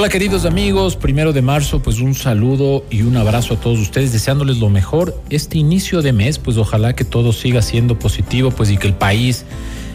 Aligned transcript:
Hola 0.00 0.08
queridos 0.08 0.46
amigos, 0.46 0.96
primero 0.96 1.34
de 1.34 1.42
marzo, 1.42 1.82
pues 1.82 2.00
un 2.00 2.14
saludo 2.14 2.86
y 2.88 3.02
un 3.02 3.18
abrazo 3.18 3.52
a 3.52 3.60
todos 3.60 3.78
ustedes, 3.78 4.14
deseándoles 4.14 4.56
lo 4.56 4.70
mejor. 4.70 5.14
Este 5.28 5.58
inicio 5.58 6.00
de 6.00 6.14
mes, 6.14 6.38
pues 6.38 6.56
ojalá 6.56 6.94
que 6.94 7.04
todo 7.04 7.34
siga 7.34 7.60
siendo 7.60 7.98
positivo, 7.98 8.50
pues 8.50 8.70
y 8.70 8.78
que 8.78 8.86
el 8.86 8.94
país 8.94 9.44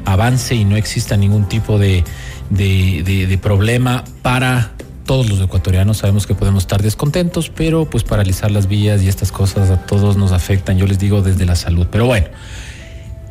avance 0.06 0.54
y 0.54 0.64
no 0.64 0.76
exista 0.76 1.18
ningún 1.18 1.50
tipo 1.50 1.80
de, 1.80 2.04
de, 2.52 3.40
problema 3.42 4.04
para 4.22 4.74
todos 5.08 5.28
los 5.28 5.42
ecuatorianos. 5.42 5.98
Sabemos 5.98 6.28
que 6.28 6.36
podemos 6.36 6.66
estar 6.66 6.84
descontentos, 6.84 7.50
pero 7.50 7.90
pues 7.90 8.04
paralizar 8.04 8.52
las 8.52 8.68
vías 8.68 9.02
y 9.02 9.08
estas 9.08 9.32
cosas 9.32 9.72
a 9.72 9.88
todos 9.88 10.18
nos 10.18 10.34
afectan, 10.34 10.78
yo 10.78 10.86
les 10.86 11.00
digo 11.00 11.24
desde 11.24 11.48
la 11.48 11.56
salud. 11.56 11.88
Pero 11.90 12.06
bueno. 12.06 12.28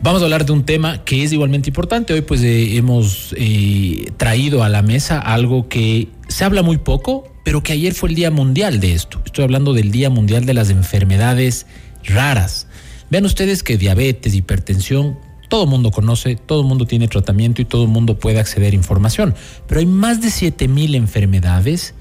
Vamos 0.04 0.20
a 0.20 0.26
hablar 0.26 0.44
de 0.44 0.52
un 0.52 0.64
tema 0.64 1.02
que 1.02 1.24
es 1.24 1.32
igualmente 1.32 1.70
importante. 1.70 2.12
Hoy 2.12 2.20
pues 2.20 2.42
eh, 2.42 2.76
hemos 2.76 3.34
eh, 3.38 4.12
traído 4.18 4.62
a 4.62 4.68
la 4.68 4.82
mesa 4.82 5.18
algo 5.18 5.66
que 5.70 6.08
se 6.28 6.44
habla 6.44 6.62
muy 6.62 6.76
poco, 6.76 7.26
pero 7.42 7.62
que 7.62 7.72
ayer 7.72 7.94
fue 7.94 8.10
el 8.10 8.14
Día 8.14 8.30
Mundial 8.30 8.80
de 8.80 8.92
esto. 8.92 9.22
Estoy 9.24 9.44
hablando 9.44 9.72
del 9.72 9.90
Día 9.90 10.10
Mundial 10.10 10.44
de 10.44 10.52
las 10.52 10.68
Enfermedades 10.68 11.64
Raras. 12.04 12.66
Vean 13.08 13.24
ustedes 13.24 13.62
que 13.62 13.78
diabetes, 13.78 14.34
hipertensión, 14.34 15.18
todo 15.48 15.64
el 15.64 15.70
mundo 15.70 15.90
conoce, 15.90 16.36
todo 16.36 16.60
el 16.60 16.66
mundo 16.66 16.84
tiene 16.84 17.08
tratamiento 17.08 17.62
y 17.62 17.64
todo 17.64 17.84
el 17.84 17.88
mundo 17.88 18.18
puede 18.18 18.40
acceder 18.40 18.74
a 18.74 18.76
información. 18.76 19.34
Pero 19.66 19.80
hay 19.80 19.86
más 19.86 20.20
de 20.20 20.28
7.000 20.28 20.96
enfermedades 20.96 21.94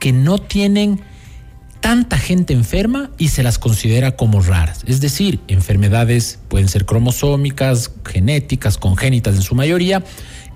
que 0.00 0.12
no 0.12 0.38
tienen 0.38 1.02
tanta 1.84 2.16
gente 2.16 2.54
enferma 2.54 3.10
y 3.18 3.28
se 3.28 3.42
las 3.42 3.58
considera 3.58 4.16
como 4.16 4.40
raras. 4.40 4.82
Es 4.86 5.02
decir, 5.02 5.40
enfermedades 5.48 6.38
pueden 6.48 6.66
ser 6.66 6.86
cromosómicas, 6.86 7.92
genéticas, 8.06 8.78
congénitas 8.78 9.34
en 9.34 9.42
su 9.42 9.54
mayoría, 9.54 10.02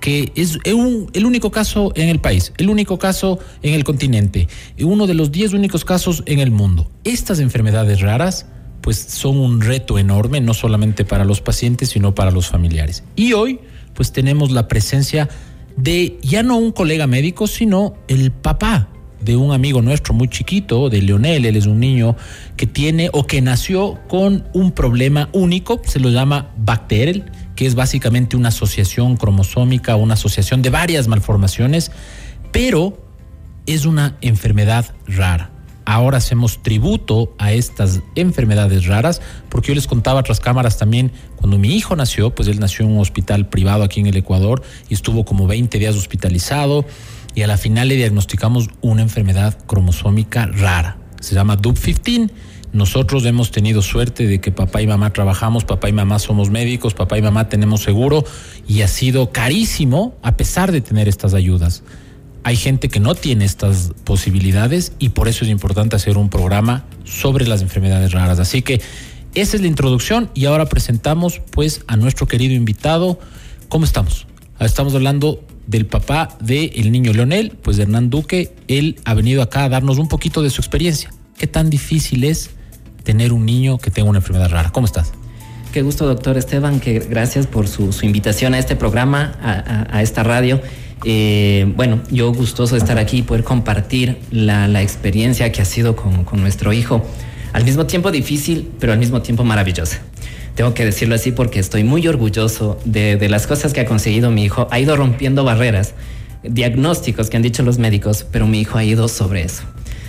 que 0.00 0.32
es 0.36 0.58
el 0.64 1.26
único 1.26 1.50
caso 1.50 1.92
en 1.96 2.08
el 2.08 2.18
país, 2.18 2.54
el 2.56 2.70
único 2.70 2.98
caso 2.98 3.38
en 3.60 3.74
el 3.74 3.84
continente, 3.84 4.48
uno 4.80 5.06
de 5.06 5.12
los 5.12 5.30
10 5.30 5.52
únicos 5.52 5.84
casos 5.84 6.22
en 6.24 6.38
el 6.38 6.50
mundo. 6.50 6.90
Estas 7.04 7.40
enfermedades 7.40 8.00
raras 8.00 8.46
pues 8.80 8.96
son 8.96 9.36
un 9.36 9.60
reto 9.60 9.98
enorme, 9.98 10.40
no 10.40 10.54
solamente 10.54 11.04
para 11.04 11.26
los 11.26 11.42
pacientes, 11.42 11.90
sino 11.90 12.14
para 12.14 12.30
los 12.30 12.48
familiares. 12.48 13.04
Y 13.16 13.34
hoy 13.34 13.60
pues 13.92 14.12
tenemos 14.12 14.50
la 14.50 14.66
presencia 14.66 15.28
de 15.76 16.16
ya 16.22 16.42
no 16.42 16.56
un 16.56 16.72
colega 16.72 17.06
médico, 17.06 17.46
sino 17.46 17.96
el 18.08 18.32
papá 18.32 18.88
de 19.20 19.36
un 19.36 19.52
amigo 19.52 19.82
nuestro 19.82 20.14
muy 20.14 20.28
chiquito, 20.28 20.90
de 20.90 21.02
Leonel, 21.02 21.44
él 21.44 21.56
es 21.56 21.66
un 21.66 21.80
niño 21.80 22.16
que 22.56 22.66
tiene 22.66 23.10
o 23.12 23.26
que 23.26 23.40
nació 23.40 23.98
con 24.08 24.44
un 24.52 24.72
problema 24.72 25.28
único, 25.32 25.80
se 25.84 26.00
lo 26.00 26.10
llama 26.10 26.50
Bacterel, 26.56 27.24
que 27.56 27.66
es 27.66 27.74
básicamente 27.74 28.36
una 28.36 28.48
asociación 28.48 29.16
cromosómica, 29.16 29.96
una 29.96 30.14
asociación 30.14 30.62
de 30.62 30.70
varias 30.70 31.08
malformaciones, 31.08 31.90
pero 32.52 33.02
es 33.66 33.84
una 33.84 34.16
enfermedad 34.20 34.94
rara. 35.06 35.50
Ahora 35.84 36.18
hacemos 36.18 36.62
tributo 36.62 37.34
a 37.38 37.52
estas 37.52 38.02
enfermedades 38.14 38.86
raras, 38.86 39.22
porque 39.48 39.68
yo 39.68 39.74
les 39.74 39.86
contaba 39.86 40.22
tras 40.22 40.38
cámaras 40.38 40.76
también, 40.76 41.12
cuando 41.36 41.58
mi 41.58 41.74
hijo 41.74 41.96
nació, 41.96 42.34
pues 42.34 42.46
él 42.46 42.60
nació 42.60 42.84
en 42.84 42.92
un 42.92 43.00
hospital 43.00 43.48
privado 43.48 43.84
aquí 43.84 44.00
en 44.00 44.06
el 44.06 44.16
Ecuador 44.18 44.62
y 44.90 44.94
estuvo 44.94 45.24
como 45.24 45.46
20 45.46 45.78
días 45.78 45.96
hospitalizado 45.96 46.84
y 47.38 47.42
a 47.42 47.46
la 47.46 47.56
final 47.56 47.86
le 47.86 47.94
diagnosticamos 47.94 48.68
una 48.80 49.00
enfermedad 49.00 49.56
cromosómica 49.64 50.46
rara. 50.46 50.98
Se 51.20 51.36
llama 51.36 51.56
DUB15. 51.56 52.32
Nosotros 52.72 53.24
hemos 53.26 53.52
tenido 53.52 53.80
suerte 53.80 54.26
de 54.26 54.40
que 54.40 54.50
papá 54.50 54.82
y 54.82 54.88
mamá 54.88 55.12
trabajamos, 55.12 55.64
papá 55.64 55.88
y 55.88 55.92
mamá 55.92 56.18
somos 56.18 56.50
médicos, 56.50 56.94
papá 56.94 57.16
y 57.16 57.22
mamá 57.22 57.48
tenemos 57.48 57.84
seguro 57.84 58.24
y 58.66 58.82
ha 58.82 58.88
sido 58.88 59.30
carísimo 59.30 60.16
a 60.20 60.36
pesar 60.36 60.72
de 60.72 60.80
tener 60.80 61.06
estas 61.06 61.32
ayudas. 61.32 61.84
Hay 62.42 62.56
gente 62.56 62.88
que 62.88 62.98
no 62.98 63.14
tiene 63.14 63.44
estas 63.44 63.92
posibilidades 64.02 64.92
y 64.98 65.10
por 65.10 65.28
eso 65.28 65.44
es 65.44 65.50
importante 65.52 65.94
hacer 65.94 66.18
un 66.18 66.30
programa 66.30 66.86
sobre 67.04 67.46
las 67.46 67.62
enfermedades 67.62 68.10
raras. 68.10 68.40
Así 68.40 68.62
que 68.62 68.80
esa 69.36 69.54
es 69.54 69.62
la 69.62 69.68
introducción 69.68 70.28
y 70.34 70.46
ahora 70.46 70.66
presentamos 70.66 71.40
pues 71.52 71.82
a 71.86 71.96
nuestro 71.96 72.26
querido 72.26 72.54
invitado. 72.54 73.20
¿Cómo 73.68 73.84
estamos? 73.84 74.26
Estamos 74.58 74.92
hablando 74.96 75.44
del 75.68 75.84
papá 75.86 76.36
del 76.40 76.90
niño 76.90 77.12
Leonel, 77.12 77.52
pues 77.62 77.76
de 77.76 77.84
Hernán 77.84 78.10
Duque. 78.10 78.54
Él 78.66 78.96
ha 79.04 79.14
venido 79.14 79.42
acá 79.42 79.64
a 79.64 79.68
darnos 79.68 79.98
un 79.98 80.08
poquito 80.08 80.42
de 80.42 80.50
su 80.50 80.60
experiencia. 80.60 81.12
¿Qué 81.36 81.46
tan 81.46 81.70
difícil 81.70 82.24
es 82.24 82.50
tener 83.04 83.32
un 83.32 83.44
niño 83.44 83.78
que 83.78 83.90
tenga 83.90 84.08
una 84.08 84.18
enfermedad 84.18 84.48
rara? 84.50 84.70
¿Cómo 84.70 84.86
estás? 84.86 85.12
Qué 85.72 85.82
gusto, 85.82 86.06
doctor 86.06 86.38
Esteban, 86.38 86.80
que 86.80 86.98
gracias 87.00 87.46
por 87.46 87.68
su, 87.68 87.90
invitación 88.02 88.54
a 88.54 88.58
este 88.58 88.76
programa, 88.76 89.36
a, 89.42 90.02
esta 90.02 90.22
radio. 90.22 90.62
Eh, 91.04 91.70
bueno, 91.76 92.00
yo 92.10 92.32
gustoso 92.32 92.74
de 92.74 92.80
estar 92.80 92.98
aquí 92.98 93.18
y 93.18 93.22
poder 93.22 93.44
compartir 93.44 94.18
la, 94.30 94.82
experiencia 94.82 95.52
que 95.52 95.60
ha 95.60 95.66
sido 95.66 95.94
con, 95.94 96.24
con 96.24 96.40
nuestro 96.40 96.72
hijo. 96.72 97.04
Al 97.52 97.64
mismo 97.64 97.84
tiempo 97.84 98.10
difícil, 98.10 98.70
pero 98.80 98.94
al 98.94 98.98
mismo 98.98 99.20
tiempo 99.20 99.44
maravillosa 99.44 100.00
tengo 100.58 100.74
que 100.74 100.84
decirlo 100.84 101.14
así 101.14 101.30
porque 101.30 101.60
estoy 101.60 101.84
muy 101.84 102.08
orgulloso 102.08 102.80
de, 102.84 103.28
las 103.28 103.46
cosas 103.46 103.72
que 103.72 103.78
ha 103.78 103.84
conseguido 103.84 104.32
mi 104.32 104.42
hijo. 104.42 104.66
Ha 104.72 104.80
ido 104.80 104.96
rompiendo 104.96 105.44
barreras, 105.44 105.94
diagnósticos 106.42 107.30
que 107.30 107.36
han 107.36 107.44
dicho 107.44 107.62
los 107.62 107.78
médicos, 107.78 108.26
pero 108.32 108.48
mi 108.48 108.62
hijo 108.62 108.76
ha 108.76 108.82
ido 108.82 109.06
sobre 109.06 109.42
eso. 109.42 109.62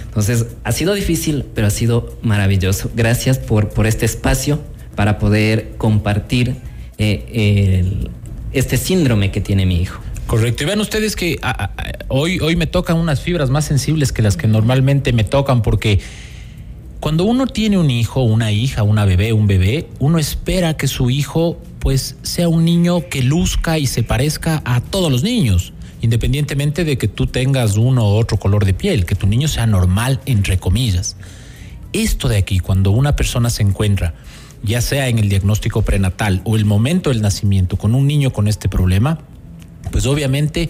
Entonces, 0.06 0.48
ha 0.64 0.72
sido 0.72 0.96
difícil, 0.96 1.46
pero 1.54 1.68
ha 1.68 1.70
sido 1.70 2.18
maravilloso. 2.24 2.90
Gracias 2.96 3.38
por, 3.38 3.70
por 3.70 3.86
este 3.86 4.08
espacio 4.08 4.60
para 4.96 5.20
poder 5.20 5.76
compartir 5.78 6.56
eh, 6.98 8.08
este 8.52 8.78
síndrome 8.78 9.30
que 9.30 9.42
tiene 9.42 9.68
mi 9.68 9.80
hijo. 9.80 10.02
Correcto. 10.26 10.64
Y 10.64 10.66
vean 10.66 10.82
ustedes 10.82 11.16
que 11.16 11.40
hoy, 12.08 12.40
hoy 12.40 12.56
me 12.56 12.66
tocan 12.66 12.98
unas 12.98 13.22
fibras 13.22 13.52
más 13.52 13.66
sensibles 13.66 14.12
que 14.12 14.24
las 14.24 14.36
que 14.36 14.48
normalmente 14.48 15.14
me 15.14 15.24
tocan 15.24 15.62
porque 15.62 16.00
cuando 17.00 17.24
uno 17.24 17.48
tiene 17.48 17.78
un 17.78 17.90
hijo, 17.90 18.24
una 18.24 18.52
hija, 18.52 18.84
una 18.84 19.06
bebé, 19.06 19.32
un 19.32 19.48
bebé, 19.48 19.88
uno 20.00 20.20
espera 20.20 20.76
que 20.76 20.88
su 20.88 21.10
hijo 21.10 21.58
pues 21.80 22.18
sea 22.24 22.50
un 22.50 22.66
niño 22.66 23.08
que 23.10 23.24
luzca 23.24 23.80
y 23.80 23.88
se 23.88 24.04
parezca 24.04 24.62
a 24.66 24.82
todos 24.82 25.10
los 25.10 25.24
niños, 25.24 25.72
independientemente 26.02 26.84
de 26.84 26.98
que 26.98 27.08
tú 27.08 27.26
tengas 27.26 27.78
uno 27.78 28.04
u 28.04 28.18
otro 28.18 28.38
color 28.38 28.66
de 28.66 28.74
piel, 28.74 29.06
que 29.06 29.16
tu 29.16 29.28
niño 29.28 29.48
sea 29.48 29.66
normal 29.66 30.20
entre 30.26 30.58
comillas. 30.58 31.16
Esto 31.94 32.28
de 32.28 32.38
aquí, 32.38 32.60
cuando 32.60 32.92
una 32.92 33.16
persona 33.16 33.50
se 33.50 33.64
encuentra, 33.64 34.14
ya 34.62 34.82
sea 34.82 35.08
en 35.08 35.20
el 35.20 35.30
diagnóstico 35.30 35.84
prenatal 35.84 36.42
o 36.44 36.58
el 36.58 36.66
momento 36.66 37.12
del 37.12 37.22
nacimiento 37.22 37.78
con 37.78 37.96
un 37.96 38.08
niño 38.08 38.34
con 38.34 38.50
este 38.50 38.68
problema, 38.68 39.20
pues 39.90 40.06
obviamente 40.06 40.70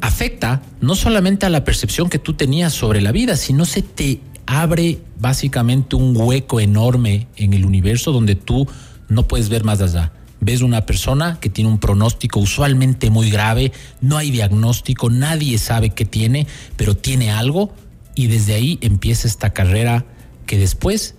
afecta 0.00 0.60
no 0.80 0.96
solamente 0.96 1.46
a 1.46 1.50
la 1.50 1.62
percepción 1.62 2.10
que 2.10 2.18
tú 2.18 2.34
tenías 2.34 2.72
sobre 2.72 3.00
la 3.00 3.12
vida, 3.12 3.36
sino 3.36 3.64
se 3.64 3.82
te 3.82 4.18
abre 4.46 5.00
básicamente 5.18 5.96
un 5.96 6.16
hueco 6.16 6.60
enorme 6.60 7.28
en 7.36 7.54
el 7.54 7.64
universo 7.64 8.12
donde 8.12 8.34
tú 8.34 8.66
no 9.08 9.28
puedes 9.28 9.48
ver 9.48 9.64
más 9.64 9.80
allá. 9.80 10.12
Ves 10.40 10.62
una 10.62 10.86
persona 10.86 11.38
que 11.40 11.48
tiene 11.48 11.70
un 11.70 11.78
pronóstico 11.78 12.40
usualmente 12.40 13.10
muy 13.10 13.30
grave, 13.30 13.72
no 14.00 14.16
hay 14.16 14.30
diagnóstico, 14.30 15.08
nadie 15.08 15.56
sabe 15.58 15.90
qué 15.90 16.04
tiene, 16.04 16.46
pero 16.76 16.96
tiene 16.96 17.30
algo 17.30 17.72
y 18.14 18.26
desde 18.26 18.54
ahí 18.54 18.78
empieza 18.80 19.28
esta 19.28 19.50
carrera 19.50 20.04
que 20.46 20.58
después 20.58 21.14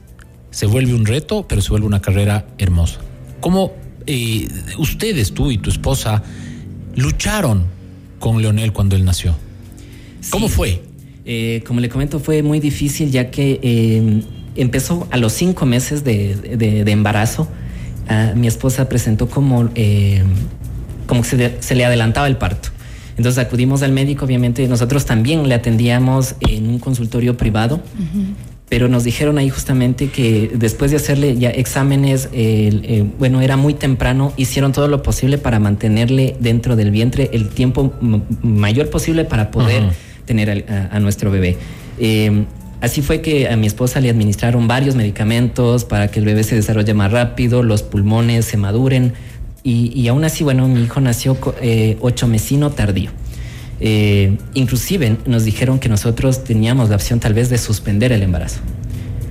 se 0.51 0.65
vuelve 0.65 0.93
un 0.93 1.05
reto, 1.05 1.47
pero 1.47 1.61
se 1.61 1.69
vuelve 1.69 1.87
una 1.87 2.01
carrera 2.01 2.45
hermosa. 2.57 2.99
¿Cómo 3.39 3.73
eh, 4.05 4.47
ustedes, 4.77 5.33
tú 5.33 5.51
y 5.51 5.57
tu 5.57 5.69
esposa, 5.69 6.21
lucharon 6.95 7.65
con 8.19 8.41
Leonel 8.41 8.73
cuando 8.73 8.95
él 8.95 9.05
nació? 9.05 9.35
¿Cómo 10.29 10.49
fue? 10.49 10.82
Eh, 11.25 11.63
como 11.65 11.79
le 11.79 11.89
comento, 11.89 12.19
fue 12.19 12.43
muy 12.43 12.59
difícil 12.59 13.09
ya 13.11 13.31
que 13.31 13.59
em, 13.63 14.21
empezó 14.55 15.07
a 15.09 15.17
los 15.17 15.33
cinco 15.33 15.65
meses 15.65 16.03
de, 16.03 16.83
embarazo. 16.87 17.47
Ah, 18.09 18.33
mi 18.35 18.47
esposa 18.47 18.89
presentó 18.89 19.29
como, 19.29 19.69
em, 19.75 20.25
como 21.07 21.21
que 21.21 21.57
se, 21.59 21.75
le 21.75 21.85
adelantaba 21.85 22.27
el 22.27 22.37
parto. 22.37 22.69
Entonces 23.17 23.43
acudimos 23.43 23.83
al 23.83 23.91
médico, 23.91 24.25
obviamente 24.25 24.67
nosotros 24.67 25.05
también 25.05 25.47
le 25.47 25.55
atendíamos 25.55 26.35
en 26.41 26.67
un 26.67 26.79
consultorio 26.79 27.37
privado, 27.37 27.79
pero 28.67 28.87
nos 28.87 29.03
dijeron 29.03 29.37
ahí 29.37 29.51
justamente 29.51 30.07
que 30.07 30.49
después 30.55 30.89
de 30.89 30.97
hacerle 30.97 31.37
ya 31.37 31.51
exámenes, 31.51 32.29
eh, 32.33 33.05
bueno, 33.19 33.41
era 33.41 33.55
muy 33.55 33.75
temprano, 33.75 34.33
hicieron 34.35 34.71
todo 34.71 34.87
lo 34.87 35.03
posible 35.03 35.37
para 35.37 35.59
mantenerle 35.59 36.35
dentro 36.39 36.75
del 36.75 36.89
vientre 36.89 37.29
el 37.33 37.49
tiempo 37.49 37.93
mayor 38.41 38.89
posible 38.89 39.25
para 39.25 39.51
poder 39.51 39.83
tener 40.25 40.65
a, 40.91 40.99
nuestro 40.99 41.31
bebé. 41.31 41.57
Eh, 41.99 42.45
así 42.81 43.01
fue 43.01 43.21
que 43.21 43.49
a 43.49 43.57
mi 43.57 43.67
esposa 43.67 43.99
le 43.99 44.09
administraron 44.09 44.67
varios 44.67 44.95
medicamentos 44.95 45.85
para 45.85 46.09
que 46.09 46.19
el 46.19 46.25
bebé 46.25 46.43
se 46.43 46.55
desarrolle 46.55 46.93
más 46.93 47.11
rápido, 47.11 47.63
los 47.63 47.83
pulmones 47.83 48.45
se 48.45 48.57
maduren 48.57 49.13
y, 49.65 50.09
aún 50.09 50.25
así, 50.25 50.43
bueno, 50.43 50.67
mi 50.67 50.83
hijo 50.83 50.99
nació 50.99 51.37
eh, 51.61 51.97
ocho 52.01 52.27
mesino 52.27 52.71
tardío. 52.71 53.11
Eh, 53.79 54.37
inclusive 54.53 55.17
nos 55.25 55.45
dijeron 55.45 55.79
que 55.79 55.87
nosotros 55.87 56.43
teníamos 56.43 56.89
la 56.89 56.95
opción 56.95 57.21
tal 57.21 57.33
vez 57.33 57.49
de 57.49 57.57
suspender 57.57 58.11
el 58.11 58.23
embarazo. 58.23 58.59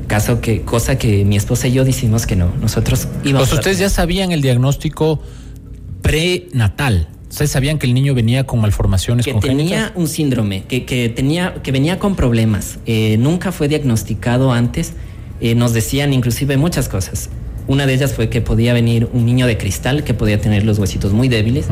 Caso 0.06 0.40
que, 0.40 0.62
cosa 0.62 0.96
que 0.96 1.24
mi 1.26 1.36
esposa 1.36 1.68
y 1.68 1.72
yo 1.72 1.84
decimos 1.84 2.26
que 2.26 2.36
no. 2.36 2.50
Nosotros 2.60 3.08
íbamos. 3.24 3.50
Pues 3.50 3.58
ustedes 3.58 3.78
ya 3.78 3.90
sabían 3.90 4.32
el 4.32 4.40
diagnóstico 4.40 5.22
prenatal 6.00 7.08
¿Ustedes 7.32 7.50
sabían 7.50 7.78
que 7.78 7.86
el 7.86 7.94
niño 7.94 8.12
venía 8.12 8.44
con 8.44 8.60
malformaciones 8.60 9.24
que 9.24 9.32
tenía 9.32 9.90
un 9.94 10.06
síndrome, 10.06 10.64
que, 10.64 10.84
que, 10.84 11.08
tenía, 11.08 11.54
que 11.62 11.72
venía 11.72 11.98
con 11.98 12.14
problemas. 12.14 12.78
Eh, 12.84 13.16
nunca 13.16 13.52
fue 13.52 13.68
diagnosticado 13.68 14.52
antes. 14.52 14.92
Eh, 15.40 15.54
nos 15.54 15.72
decían 15.72 16.12
inclusive 16.12 16.58
muchas 16.58 16.90
cosas. 16.90 17.30
Una 17.66 17.86
de 17.86 17.94
ellas 17.94 18.12
fue 18.12 18.28
que 18.28 18.42
podía 18.42 18.74
venir 18.74 19.08
un 19.14 19.24
niño 19.24 19.46
de 19.46 19.56
cristal, 19.56 20.04
que 20.04 20.12
podía 20.12 20.42
tener 20.42 20.66
los 20.66 20.78
huesitos 20.78 21.14
muy 21.14 21.28
débiles, 21.28 21.68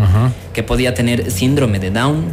que 0.54 0.62
podía 0.62 0.94
tener 0.94 1.30
síndrome 1.30 1.78
de 1.78 1.90
Down, 1.90 2.24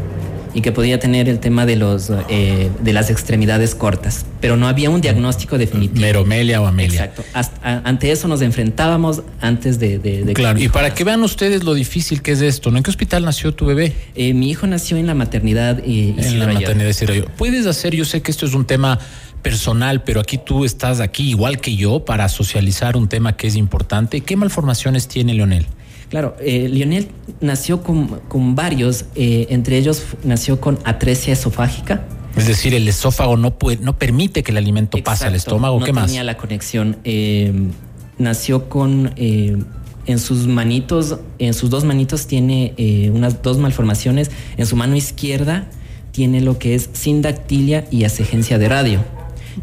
y 0.53 0.61
que 0.61 0.71
podía 0.71 0.99
tener 0.99 1.29
el 1.29 1.39
tema 1.39 1.65
de 1.65 1.75
los 1.75 2.11
eh, 2.29 2.69
de 2.81 2.93
las 2.93 3.09
extremidades 3.09 3.75
cortas, 3.75 4.25
pero 4.41 4.57
no 4.57 4.67
había 4.67 4.89
un 4.89 5.01
diagnóstico 5.01 5.57
definitivo. 5.57 6.01
Meromelia 6.01 6.61
o 6.61 6.65
amelia. 6.65 7.05
Exacto. 7.05 7.23
ante 7.63 8.11
eso 8.11 8.27
nos 8.27 8.41
enfrentábamos 8.41 9.23
antes 9.41 9.79
de. 9.79 10.31
claro. 10.33 10.59
Y 10.59 10.69
para 10.69 10.93
que 10.93 11.03
vean 11.03 11.23
ustedes 11.23 11.63
lo 11.63 11.73
difícil 11.73 12.21
que 12.21 12.31
es 12.31 12.41
esto, 12.41 12.71
¿no? 12.71 12.77
¿En 12.77 12.83
qué 12.83 12.89
hospital 12.89 13.25
nació 13.25 13.53
tu 13.53 13.65
bebé? 13.65 13.93
Eh, 14.15 14.33
mi 14.33 14.49
hijo 14.49 14.67
nació 14.67 14.97
en 14.97 15.07
la 15.07 15.13
maternidad 15.13 15.83
y. 15.83 16.15
En 16.17 16.39
la 16.39 16.47
maternidad 16.47 16.93
de 16.93 17.27
Puedes 17.37 17.65
hacer, 17.65 17.95
yo 17.95 18.05
sé 18.05 18.21
que 18.21 18.31
esto 18.31 18.45
es 18.45 18.53
un 18.53 18.65
tema 18.65 18.99
personal, 19.41 20.03
pero 20.03 20.19
aquí 20.19 20.37
tú 20.37 20.65
estás 20.65 20.99
aquí 20.99 21.29
igual 21.29 21.59
que 21.61 21.75
yo 21.75 22.03
para 22.03 22.27
socializar 22.27 22.97
un 22.97 23.07
tema 23.07 23.37
que 23.37 23.47
es 23.47 23.55
importante. 23.55 24.21
¿Qué 24.21 24.35
malformaciones 24.35 25.07
tiene 25.07 25.33
Leonel? 25.33 25.65
Claro, 26.09 26.37
eh, 26.39 26.69
Lionel 26.69 27.09
nació 27.41 27.83
con, 27.83 28.55
varios, 28.55 29.05
eh, 29.15 29.47
entre 29.49 29.77
ellos 29.77 30.03
nació 30.23 30.61
con 30.61 30.79
atresia 30.85 31.33
esofágica. 31.33 32.05
Es 32.35 32.47
decir, 32.47 32.73
el 32.75 32.87
esófago 32.87 33.35
no 33.35 33.57
puede, 33.57 33.77
no 33.77 33.97
permite 33.97 34.43
que 34.43 34.51
el 34.51 34.57
alimento 34.57 34.97
pase 35.03 35.25
al 35.25 35.35
estómago. 35.35 35.79
¿Qué 35.83 35.91
más? 35.91 36.03
No 36.03 36.07
tenía 36.07 36.23
la 36.23 36.37
conexión. 36.37 36.97
Eh, 37.03 37.51
nació 38.19 38.69
con 38.69 39.13
en 39.17 40.19
sus 40.19 40.47
manitos, 40.47 41.17
en 41.39 41.53
sus 41.53 41.69
dos 41.69 41.83
manitos 41.83 42.27
tiene 42.27 43.09
unas 43.11 43.41
dos 43.41 43.57
malformaciones. 43.57 44.29
En 44.55 44.65
su 44.65 44.75
mano 44.75 44.95
izquierda 44.95 45.67
tiene 46.11 46.39
lo 46.39 46.59
que 46.59 46.75
es 46.75 46.89
sindactilia 46.93 47.85
y 47.91 48.03
asegencia 48.03 48.57
de 48.59 48.69
radio. 48.69 49.03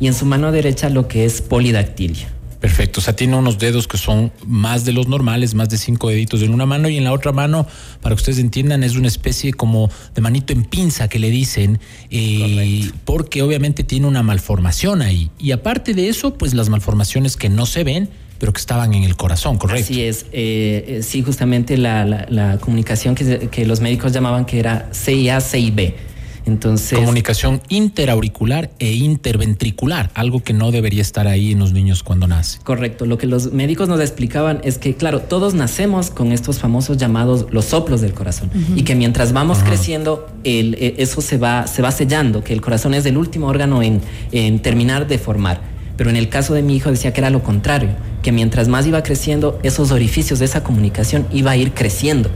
Y 0.01 0.09
en 0.09 0.15
su 0.15 0.27
mano 0.27 0.51
derecha 0.51 0.91
lo 0.91 1.07
que 1.07 1.25
es 1.25 1.41
polidactilia. 1.41 2.34
Perfecto, 2.65 3.01
o 3.01 3.03
sea, 3.03 3.15
tiene 3.15 3.37
unos 3.37 3.59
dedos 3.59 3.87
que 3.87 3.99
son 3.99 4.33
más 4.47 4.87
de 4.87 4.93
los 4.93 5.07
normales, 5.07 5.55
más 5.55 5.69
de 5.69 5.77
cinco 5.77 6.09
deditos 6.09 6.41
en 6.41 6.55
una 6.55 6.65
mano 6.65 6.89
y 6.89 6.97
en 6.97 7.05
la 7.05 7.13
otra 7.13 7.31
mano, 7.31 7.67
para 8.01 8.15
que 8.15 8.21
ustedes 8.21 8.39
entiendan, 8.39 8.83
es 8.83 8.97
una 8.97 9.07
especie 9.07 9.53
como 9.53 9.91
de 10.15 10.23
manito 10.23 10.55
en 10.55 10.65
pinza 10.65 11.07
que 11.09 11.19
le 11.19 11.29
dicen, 11.29 11.79
eh, 12.11 12.91
porque 13.05 13.43
obviamente 13.43 13.85
tiene 13.85 14.07
una 14.07 14.23
malformación 14.23 15.03
ahí. 15.03 15.31
Y 15.39 15.53
aparte 15.53 15.93
de 15.93 16.09
eso, 16.09 16.39
pues 16.39 16.55
las 16.55 16.71
malformaciones 16.71 17.37
que 17.37 17.51
no 17.51 17.67
se 17.67 17.85
ven, 17.85 18.09
pero 18.39 18.55
que 18.55 18.61
estaban 18.61 18.95
en 18.95 19.05
el 19.05 19.15
corazón, 19.15 19.59
¿correcto? 19.59 19.85
Así 19.85 20.01
es, 20.01 20.25
eh, 20.33 20.87
eh, 20.89 21.03
sí, 21.03 21.21
justamente 21.21 21.77
la, 21.77 22.57
comunicación 22.63 23.15
que, 23.15 23.51
que, 23.51 23.67
los 23.67 23.81
médicos 23.81 24.13
llamaban 24.13 24.47
que 24.47 24.59
era 24.59 24.89
CIA, 24.91 25.43
CIB 25.43 26.14
entonces, 26.47 26.99
Comunicación 26.99 27.63
interauricular 27.69 28.71
e 28.79 28.93
interventricular, 28.93 30.11
algo 30.15 30.43
que 30.43 30.53
no 30.53 30.71
debería 30.71 31.01
estar 31.01 31.27
ahí 31.27 31.53
en 31.53 31.59
los 31.59 31.73
niños 31.73 32.03
cuando 32.03 32.27
nacen. 32.27 32.61
Correcto. 32.63 33.07
Lo 33.07 33.17
que 33.17 33.27
los 33.27 33.53
médicos 33.53 33.89
nos 33.89 34.01
explicaban 34.01 34.61
es 34.63 34.79
que, 34.79 34.95
claro, 34.95 35.21
todos 35.21 35.55
nacemos 35.55 36.11
con 36.11 36.33
estos 36.33 36.59
famosos 36.59 36.99
llamados 36.99 37.47
los 37.51 37.67
soplos 37.67 38.01
del 38.01 38.13
corazón. 38.13 38.51
Y 38.77 38.83
que 38.83 38.95
mientras 38.95 39.33
vamos 39.33 39.59
creciendo, 39.59 40.29
el, 40.45 40.75
e, 40.75 40.97
eso 40.99 41.21
se 41.21 41.39
va, 41.39 41.67
se 41.67 41.81
va 41.81 41.91
sellando, 41.91 42.45
que 42.45 42.53
el 42.53 42.61
corazón 42.61 42.95
es 42.95 43.07
el 43.07 43.17
último 43.17 43.47
órgano 43.47 43.83
en, 43.83 44.01
en 44.33 44.61
terminar 44.61 45.07
de 45.07 45.19
formar. 45.19 45.61
Pero 45.97 46.11
en 46.11 46.17
el 46.17 46.29
caso 46.29 46.55
de 46.55 46.63
mi 46.63 46.77
hijo 46.77 46.91
decía 46.91 47.13
que 47.13 47.21
era 47.21 47.31
lo 47.31 47.43
contrario, 47.43 47.91
que 48.23 48.33
mientras 48.33 48.69
más 48.69 48.87
iba 48.87 49.03
creciendo, 49.03 49.59
esos 49.63 49.93
orificios 49.93 50.41
de 50.41 50.45
esa 50.45 50.63
comunicación 50.63 51.27
iba 51.33 51.53
a 51.53 51.57
ir 51.57 51.73
creciendo, 51.73 52.31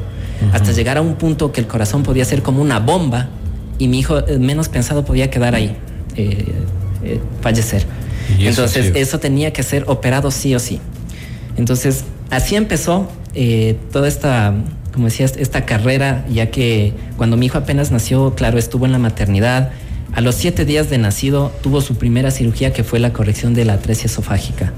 hasta 0.52 0.72
llegar 0.72 0.98
a 0.98 1.02
un 1.02 1.16
punto 1.16 1.50
que 1.50 1.60
el 1.60 1.66
corazón 1.66 2.04
podía 2.04 2.24
ser 2.24 2.42
como 2.42 2.62
una 2.62 2.78
bomba 2.78 3.28
y 3.78 3.88
mi 3.88 4.00
hijo 4.00 4.18
eh, 4.18 4.38
menos 4.38 4.68
pensado 4.68 5.04
podía 5.04 5.30
quedar 5.30 5.54
ahí, 5.54 5.76
eh, 6.16 6.52
eh, 7.04 7.20
fallecer. 7.40 7.84
Entonces 8.38 8.92
eso 8.94 9.18
tenía 9.20 9.52
que 9.52 9.62
ser 9.62 9.84
operado 9.86 10.30
sí 10.30 10.54
o 10.54 10.58
sí. 10.58 10.80
Entonces 11.56 12.04
así 12.30 12.56
empezó 12.56 13.08
toda 13.90 14.06
esta, 14.08 14.52
como 14.92 15.06
decías, 15.06 15.34
esta 15.38 15.64
carrera, 15.64 16.26
ya 16.28 16.50
que 16.50 16.92
cuando 17.16 17.36
mi 17.36 17.46
hijo 17.46 17.56
apenas 17.56 17.90
nació, 17.90 18.34
claro, 18.34 18.58
estuvo 18.58 18.84
en 18.84 18.92
la 18.92 18.98
maternidad. 18.98 19.70
A 20.12 20.20
los 20.20 20.34
siete 20.34 20.64
días 20.64 20.90
de 20.90 20.98
nacido 20.98 21.52
tuvo 21.62 21.80
su 21.80 21.96
primera 21.96 22.30
cirugía 22.30 22.72
que 22.72 22.84
fue 22.84 22.98
la 22.98 23.12
corrección 23.12 23.54
de 23.54 23.64
la 23.64 23.74
atresia 23.74 24.06
esofágica. 24.06 24.72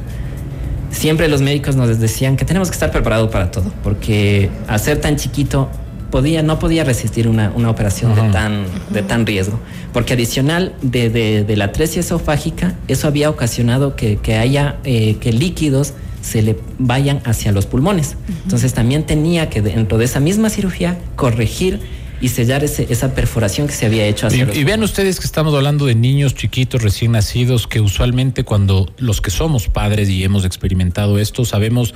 Siempre 0.92 1.28
los 1.28 1.40
médicos 1.40 1.74
nos 1.76 1.98
decían 1.98 2.36
que 2.36 2.44
tenemos 2.44 2.68
que 2.68 2.74
estar 2.74 2.90
preparados 2.92 3.30
para 3.30 3.50
todo, 3.50 3.72
porque 3.82 4.50
a 4.68 4.78
ser 4.78 5.00
tan 5.00 5.16
chiquito 5.16 5.68
podía, 6.10 6.42
no 6.42 6.58
podía 6.58 6.84
resistir 6.84 7.28
una, 7.28 7.52
operación 7.68 8.14
de, 8.14 8.22
tan, 8.30 8.64
de 8.90 9.02
tan 9.02 9.26
riesgo. 9.26 9.58
Porque 9.92 10.14
adicional 10.14 10.74
de, 10.82 11.44
la 11.56 11.66
atresia 11.66 12.00
esofágica, 12.00 12.74
eso 12.88 13.08
había 13.08 13.30
ocasionado 13.30 13.96
que, 13.96 14.18
haya 14.36 14.76
eh, 14.84 15.16
que 15.16 15.32
líquidos 15.32 15.94
se 16.22 16.42
le 16.42 16.58
vayan 16.78 17.20
hacia 17.24 17.52
los 17.52 17.66
pulmones. 17.66 18.16
Entonces 18.44 18.74
también 18.74 19.04
tenía 19.04 19.48
que 19.48 19.62
dentro 19.62 19.98
de 19.98 20.04
esa 20.04 20.20
misma 20.20 20.50
cirugía 20.50 20.98
corregir 21.16 21.80
y 22.20 22.28
sellar 22.28 22.64
esa 22.64 23.14
perforación 23.14 23.66
que 23.66 23.72
se 23.72 23.86
había 23.86 24.06
hecho 24.06 24.26
hacia 24.26 24.48
y, 24.52 24.58
y 24.58 24.64
vean 24.64 24.82
ustedes 24.82 25.20
que 25.20 25.26
estamos 25.26 25.54
hablando 25.54 25.86
de 25.86 25.94
niños 25.94 26.34
chiquitos 26.34 26.82
recién 26.82 27.12
nacidos 27.12 27.66
que 27.66 27.80
usualmente 27.80 28.44
cuando 28.44 28.92
los 28.98 29.20
que 29.20 29.30
somos 29.30 29.68
padres 29.68 30.08
y 30.08 30.22
hemos 30.24 30.44
experimentado 30.44 31.18
esto 31.18 31.44
sabemos 31.44 31.94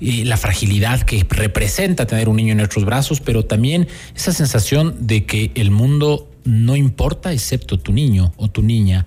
eh, 0.00 0.24
la 0.24 0.36
fragilidad 0.36 1.02
que 1.02 1.26
representa 1.28 2.06
tener 2.06 2.28
un 2.28 2.36
niño 2.36 2.52
en 2.52 2.58
nuestros 2.58 2.84
brazos, 2.84 3.20
pero 3.20 3.44
también 3.44 3.88
esa 4.14 4.32
sensación 4.32 4.94
de 5.06 5.24
que 5.24 5.52
el 5.54 5.70
mundo 5.70 6.28
no 6.44 6.76
importa 6.76 7.32
excepto 7.32 7.78
tu 7.78 7.92
niño 7.92 8.32
o 8.36 8.48
tu 8.48 8.62
niña 8.62 9.06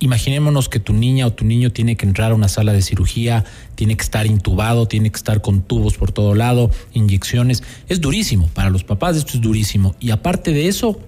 Imaginémonos 0.00 0.68
que 0.68 0.80
tu 0.80 0.92
niña 0.92 1.26
o 1.26 1.32
tu 1.32 1.44
niño 1.44 1.70
tiene 1.70 1.96
que 1.96 2.06
entrar 2.06 2.32
a 2.32 2.34
una 2.34 2.48
sala 2.48 2.72
de 2.72 2.82
cirugía, 2.82 3.44
tiene 3.74 3.96
que 3.96 4.02
estar 4.02 4.26
intubado, 4.26 4.88
tiene 4.88 5.10
que 5.10 5.16
estar 5.16 5.42
con 5.42 5.62
tubos 5.62 5.96
por 5.98 6.10
todo 6.10 6.34
lado, 6.34 6.70
inyecciones. 6.92 7.62
Es 7.88 8.00
durísimo. 8.00 8.48
Para 8.54 8.70
los 8.70 8.82
papás 8.82 9.16
esto 9.16 9.32
es 9.34 9.40
durísimo. 9.40 9.94
Y 10.00 10.10
aparte 10.10 10.52
de 10.52 10.68
eso, 10.68 10.98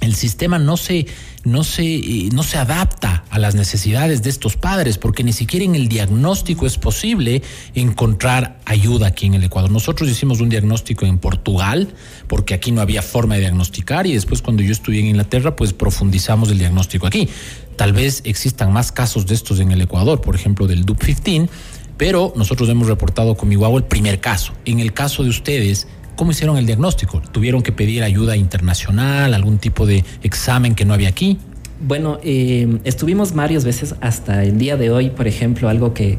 el 0.00 0.14
sistema 0.14 0.58
no 0.58 0.76
se, 0.76 1.06
no, 1.44 1.64
se, 1.64 1.82
eh, 1.82 2.28
no 2.32 2.42
se 2.42 2.58
adapta 2.58 3.24
a 3.30 3.38
las 3.38 3.54
necesidades 3.54 4.22
de 4.22 4.30
estos 4.30 4.56
padres, 4.56 4.98
porque 4.98 5.24
ni 5.24 5.32
siquiera 5.32 5.64
en 5.64 5.74
el 5.74 5.88
diagnóstico 5.88 6.66
es 6.66 6.76
posible 6.76 7.42
encontrar 7.74 8.60
ayuda 8.66 9.08
aquí 9.08 9.26
en 9.26 9.34
el 9.34 9.44
Ecuador. 9.44 9.70
Nosotros 9.70 10.08
hicimos 10.10 10.40
un 10.40 10.50
diagnóstico 10.50 11.06
en 11.06 11.18
Portugal, 11.18 11.88
porque 12.28 12.54
aquí 12.54 12.72
no 12.72 12.82
había 12.82 13.00
forma 13.00 13.34
de 13.34 13.40
diagnosticar, 13.40 14.06
y 14.06 14.12
después 14.12 14.42
cuando 14.42 14.62
yo 14.62 14.72
estuve 14.72 15.00
en 15.00 15.06
Inglaterra, 15.06 15.56
pues 15.56 15.72
profundizamos 15.72 16.50
el 16.50 16.58
diagnóstico 16.58 17.06
aquí. 17.06 17.28
Tal 17.76 17.92
vez 17.92 18.22
existan 18.24 18.72
más 18.72 18.90
casos 18.90 19.26
de 19.26 19.34
estos 19.34 19.60
en 19.60 19.70
el 19.70 19.82
Ecuador, 19.82 20.20
por 20.20 20.34
ejemplo, 20.34 20.66
del 20.66 20.86
DUP15, 20.86 21.48
pero 21.96 22.32
nosotros 22.36 22.68
hemos 22.68 22.88
reportado 22.88 23.36
con 23.36 23.48
mi 23.48 23.56
el 23.56 23.84
primer 23.84 24.20
caso. 24.20 24.52
En 24.64 24.80
el 24.80 24.92
caso 24.92 25.22
de 25.22 25.28
ustedes, 25.28 25.86
¿cómo 26.16 26.30
hicieron 26.30 26.56
el 26.56 26.66
diagnóstico? 26.66 27.20
¿Tuvieron 27.32 27.62
que 27.62 27.72
pedir 27.72 28.02
ayuda 28.02 28.36
internacional, 28.36 29.34
algún 29.34 29.58
tipo 29.58 29.86
de 29.86 30.04
examen 30.22 30.74
que 30.74 30.84
no 30.84 30.94
había 30.94 31.08
aquí? 31.08 31.38
Bueno, 31.78 32.18
eh, 32.22 32.78
estuvimos 32.84 33.34
varias 33.34 33.66
veces 33.66 33.94
hasta 34.00 34.42
el 34.44 34.56
día 34.56 34.78
de 34.78 34.90
hoy, 34.90 35.10
por 35.10 35.28
ejemplo, 35.28 35.68
algo 35.68 35.92
que, 35.92 36.16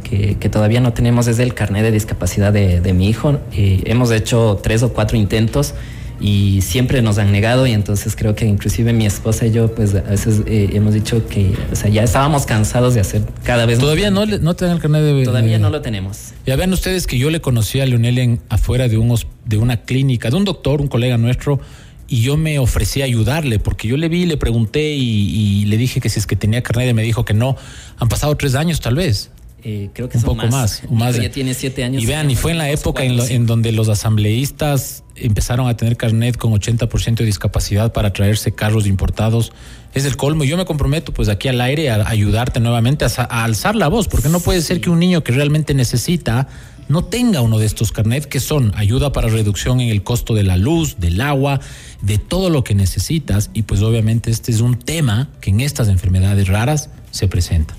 todavía 0.51 0.81
no 0.81 0.93
tenemos 0.93 1.27
es 1.27 1.39
el 1.39 1.55
carnet 1.55 1.81
de 1.81 1.91
discapacidad 1.91 2.53
de, 2.53 2.93
mi 2.93 3.09
hijo. 3.09 3.39
Eh, 3.53 3.81
hemos 3.85 4.11
hecho 4.11 4.59
tres 4.61 4.83
o 4.83 4.93
cuatro 4.93 5.17
intentos 5.17 5.73
y 6.19 6.61
siempre 6.61 7.01
nos 7.01 7.17
han 7.17 7.31
negado 7.31 7.67
y 7.67 7.71
entonces 7.71 8.15
creo 8.15 8.35
que 8.35 8.45
inclusive 8.45 8.93
mi 8.93 9.05
esposa 9.05 9.45
y 9.45 9.51
yo 9.51 9.73
pues 9.73 9.93
a 9.93 10.01
veces 10.01 10.41
eh, 10.47 10.69
hemos 10.73 10.93
dicho 10.93 11.27
que 11.27 11.53
o 11.71 11.75
sea 11.75 11.89
ya 11.89 12.03
estábamos 12.03 12.45
cansados 12.45 12.95
de 12.95 13.01
hacer 13.01 13.21
cada 13.43 13.65
vez 13.65 13.79
todavía 13.79 14.09
no 14.09 14.25
no 14.25 14.55
tienen 14.55 14.75
el 14.75 14.81
carnet 14.81 15.01
de 15.03 15.23
todavía 15.23 15.59
no 15.59 15.69
lo 15.69 15.81
tenemos. 15.81 16.33
Ya 16.45 16.55
vean 16.55 16.73
ustedes 16.73 17.07
que 17.07 17.17
yo 17.17 17.29
le 17.29 17.41
conocí 17.41 17.79
a 17.79 17.85
Leonel 17.85 18.17
en 18.17 18.41
afuera 18.49 18.87
de 18.87 18.97
un 18.97 19.17
de 19.45 19.57
una 19.57 19.77
clínica 19.77 20.29
de 20.29 20.35
un 20.35 20.45
doctor 20.45 20.81
un 20.81 20.87
colega 20.87 21.17
nuestro 21.17 21.59
y 22.07 22.21
yo 22.21 22.37
me 22.37 22.57
ofrecí 22.59 23.01
a 23.01 23.05
ayudarle 23.05 23.59
porque 23.59 23.87
yo 23.87 23.97
le 23.97 24.09
vi 24.09 24.25
le 24.25 24.37
pregunté 24.37 24.93
y, 24.93 25.65
le 25.65 25.77
dije 25.77 25.99
que 25.99 26.09
si 26.09 26.19
es 26.19 26.25
que 26.27 26.35
tenía 26.35 26.63
carnet 26.63 26.89
y 26.89 26.93
me 26.93 27.03
dijo 27.03 27.25
que 27.25 27.33
no. 27.33 27.57
Han 27.97 28.07
pasado 28.07 28.35
tres 28.37 28.55
años 28.55 28.79
tal 28.79 28.95
vez 28.95 29.31
eh, 29.63 29.89
creo 29.93 30.07
que 30.07 30.17
un 30.17 30.23
poco 30.23 30.47
más, 30.47 30.83
más, 30.89 31.19
ya 31.19 31.31
tiene 31.31 31.53
siete 31.53 31.83
años 31.83 32.03
y 32.03 32.05
vean 32.05 32.29
y 32.29 32.35
fue 32.35 32.51
en 32.51 32.59
la 32.59 32.69
época 32.69 33.03
en, 33.03 33.19
en 33.19 33.45
donde 33.47 33.71
los 33.71 33.89
asambleístas 33.89 35.03
empezaron 35.15 35.67
a 35.67 35.75
tener 35.75 35.97
carnet 35.97 36.37
con 36.37 36.53
80% 36.53 37.15
de 37.15 37.25
discapacidad 37.25 37.91
para 37.91 38.13
traerse 38.13 38.53
carros 38.53 38.85
importados. 38.85 39.51
Es 39.93 40.05
el 40.05 40.15
colmo. 40.15 40.43
Yo 40.43 40.57
me 40.57 40.65
comprometo 40.65 41.11
pues 41.11 41.29
aquí 41.29 41.47
al 41.47 41.59
aire 41.61 41.89
a 41.89 42.07
ayudarte 42.07 42.59
nuevamente 42.59 43.05
a, 43.05 43.43
alzar 43.43 43.75
la 43.75 43.87
voz, 43.87 44.07
porque 44.07 44.29
no 44.29 44.39
puede 44.39 44.61
ser 44.61 44.79
que 44.79 44.89
un 44.89 44.99
niño 44.99 45.23
que 45.23 45.31
realmente 45.31 45.73
necesita 45.73 46.47
no 46.87 47.03
tenga 47.03 47.41
uno 47.41 47.57
de 47.57 47.65
estos 47.65 47.91
carnet 47.91 48.25
que 48.25 48.39
son 48.39 48.71
ayuda 48.75 49.11
para 49.11 49.27
reducción 49.27 49.81
en 49.81 49.89
el 49.89 50.03
costo 50.03 50.33
de 50.33 50.43
la 50.43 50.55
luz, 50.55 50.97
del 50.99 51.19
agua, 51.19 51.59
de 52.01 52.17
todo 52.17 52.49
lo 52.49 52.63
que 52.63 52.75
necesitas 52.75 53.49
y 53.53 53.63
pues 53.63 53.81
obviamente 53.81 54.31
este 54.31 54.51
es 54.51 54.61
un 54.61 54.77
tema 54.77 55.29
que 55.41 55.49
en 55.49 55.59
estas 55.59 55.89
enfermedades 55.89 56.47
raras 56.47 56.89
se 57.11 57.27
presenta. 57.27 57.75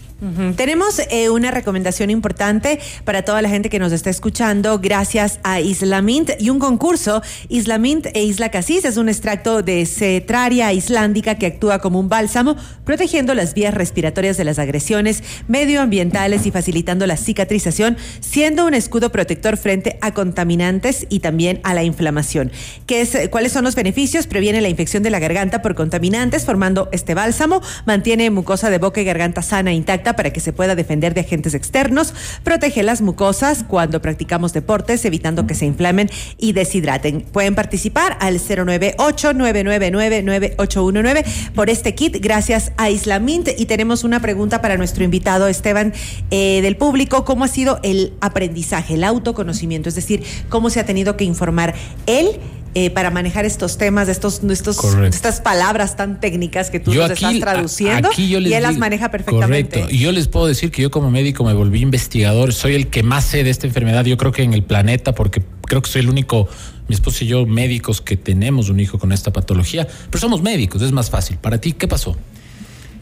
Tenemos 0.56 1.00
eh, 1.10 1.30
una 1.30 1.52
recomendación 1.52 2.10
importante 2.10 2.80
para 3.04 3.22
toda 3.22 3.40
la 3.40 3.48
gente 3.48 3.70
que 3.70 3.78
nos 3.78 3.92
está 3.92 4.10
escuchando 4.10 4.80
gracias 4.80 5.38
a 5.44 5.60
Islamint 5.60 6.30
y 6.40 6.50
un 6.50 6.58
concurso. 6.58 7.22
Islamint 7.48 8.06
e 8.14 8.24
Isla 8.24 8.50
Casis 8.50 8.84
es 8.84 8.96
un 8.96 9.08
extracto 9.08 9.62
de 9.62 9.86
cetraria 9.86 10.72
islándica 10.72 11.36
que 11.36 11.46
actúa 11.46 11.78
como 11.78 12.00
un 12.00 12.08
bálsamo, 12.08 12.56
protegiendo 12.84 13.32
las 13.34 13.54
vías 13.54 13.72
respiratorias 13.74 14.36
de 14.36 14.42
las 14.42 14.58
agresiones 14.58 15.22
medioambientales 15.46 16.46
y 16.46 16.50
facilitando 16.50 17.06
la 17.06 17.16
cicatrización, 17.16 17.96
siendo 18.18 18.66
un 18.66 18.74
escudo 18.74 19.12
protector 19.12 19.56
frente 19.56 19.98
a 20.00 20.14
contaminantes 20.14 21.06
y 21.08 21.20
también 21.20 21.60
a 21.62 21.74
la 21.74 21.84
inflamación. 21.84 22.50
¿Qué 22.86 23.02
es, 23.02 23.16
¿Cuáles 23.30 23.52
son 23.52 23.62
los 23.62 23.76
beneficios? 23.76 24.26
Previene 24.26 24.62
la 24.62 24.68
infección 24.68 25.04
de 25.04 25.10
la 25.10 25.20
garganta 25.20 25.62
por 25.62 25.76
contaminantes, 25.76 26.44
formando 26.44 26.88
este 26.90 27.14
bálsamo, 27.14 27.62
mantiene 27.86 28.30
mucosa 28.30 28.68
de 28.68 28.78
boca 28.78 29.00
y 29.00 29.04
garganta 29.04 29.42
sana 29.42 29.70
e 29.70 29.74
para 30.16 30.32
que 30.32 30.40
se 30.40 30.52
pueda 30.52 30.74
defender 30.74 31.14
de 31.14 31.20
agentes 31.20 31.54
externos, 31.54 32.12
protege 32.42 32.82
las 32.82 33.00
mucosas 33.00 33.62
cuando 33.64 34.02
practicamos 34.02 34.52
deportes, 34.52 35.04
evitando 35.04 35.46
que 35.46 35.54
se 35.54 35.66
inflamen 35.66 36.10
y 36.38 36.52
deshidraten. 36.52 37.20
Pueden 37.20 37.54
participar 37.54 38.16
al 38.20 38.38
098-999-9819 38.38 41.24
por 41.54 41.70
este 41.70 41.94
kit 41.94 42.16
gracias 42.20 42.72
a 42.76 42.90
Islamint 42.90 43.48
y 43.56 43.66
tenemos 43.66 44.02
una 44.04 44.20
pregunta 44.20 44.60
para 44.60 44.76
nuestro 44.76 45.04
invitado 45.04 45.46
Esteban 45.48 45.92
eh, 46.30 46.60
del 46.62 46.76
público. 46.76 47.24
¿Cómo 47.24 47.44
ha 47.44 47.48
sido 47.48 47.80
el 47.82 48.12
aprendizaje, 48.20 48.94
el 48.94 49.04
autoconocimiento? 49.04 49.88
Es 49.88 49.94
decir, 49.94 50.24
¿cómo 50.48 50.70
se 50.70 50.80
ha 50.80 50.86
tenido 50.86 51.16
que 51.16 51.24
informar 51.24 51.74
él? 52.06 52.40
Eh, 52.80 52.90
para 52.90 53.10
manejar 53.10 53.44
estos 53.44 53.76
temas, 53.76 54.08
estos, 54.08 54.40
estos, 54.44 54.78
estas 55.02 55.40
palabras 55.40 55.96
tan 55.96 56.20
técnicas 56.20 56.70
que 56.70 56.78
tú 56.78 56.94
nos 56.94 57.10
estás 57.10 57.40
traduciendo 57.40 58.08
y 58.16 58.36
él 58.36 58.62
las 58.62 58.78
maneja 58.78 59.10
perfectamente. 59.10 59.80
Correcto. 59.80 59.96
Y 59.96 59.98
yo 59.98 60.12
les 60.12 60.28
puedo 60.28 60.46
decir 60.46 60.70
que 60.70 60.82
yo 60.82 60.92
como 60.92 61.10
médico 61.10 61.42
me 61.42 61.54
volví 61.54 61.80
investigador, 61.80 62.54
soy 62.54 62.76
el 62.76 62.86
que 62.86 63.02
más 63.02 63.24
sé 63.24 63.42
de 63.42 63.50
esta 63.50 63.66
enfermedad, 63.66 64.04
yo 64.04 64.16
creo 64.16 64.30
que 64.30 64.44
en 64.44 64.54
el 64.54 64.62
planeta, 64.62 65.12
porque 65.12 65.42
creo 65.62 65.82
que 65.82 65.90
soy 65.90 66.02
el 66.02 66.08
único, 66.08 66.48
mi 66.86 66.94
esposo 66.94 67.24
y 67.24 67.26
yo, 67.26 67.46
médicos 67.46 68.00
que 68.00 68.16
tenemos 68.16 68.68
un 68.68 68.78
hijo 68.78 69.00
con 69.00 69.10
esta 69.10 69.32
patología, 69.32 69.88
pero 70.08 70.20
somos 70.20 70.40
médicos, 70.40 70.80
es 70.80 70.92
más 70.92 71.10
fácil. 71.10 71.36
Para 71.38 71.60
ti, 71.60 71.72
¿qué 71.72 71.88
pasó? 71.88 72.16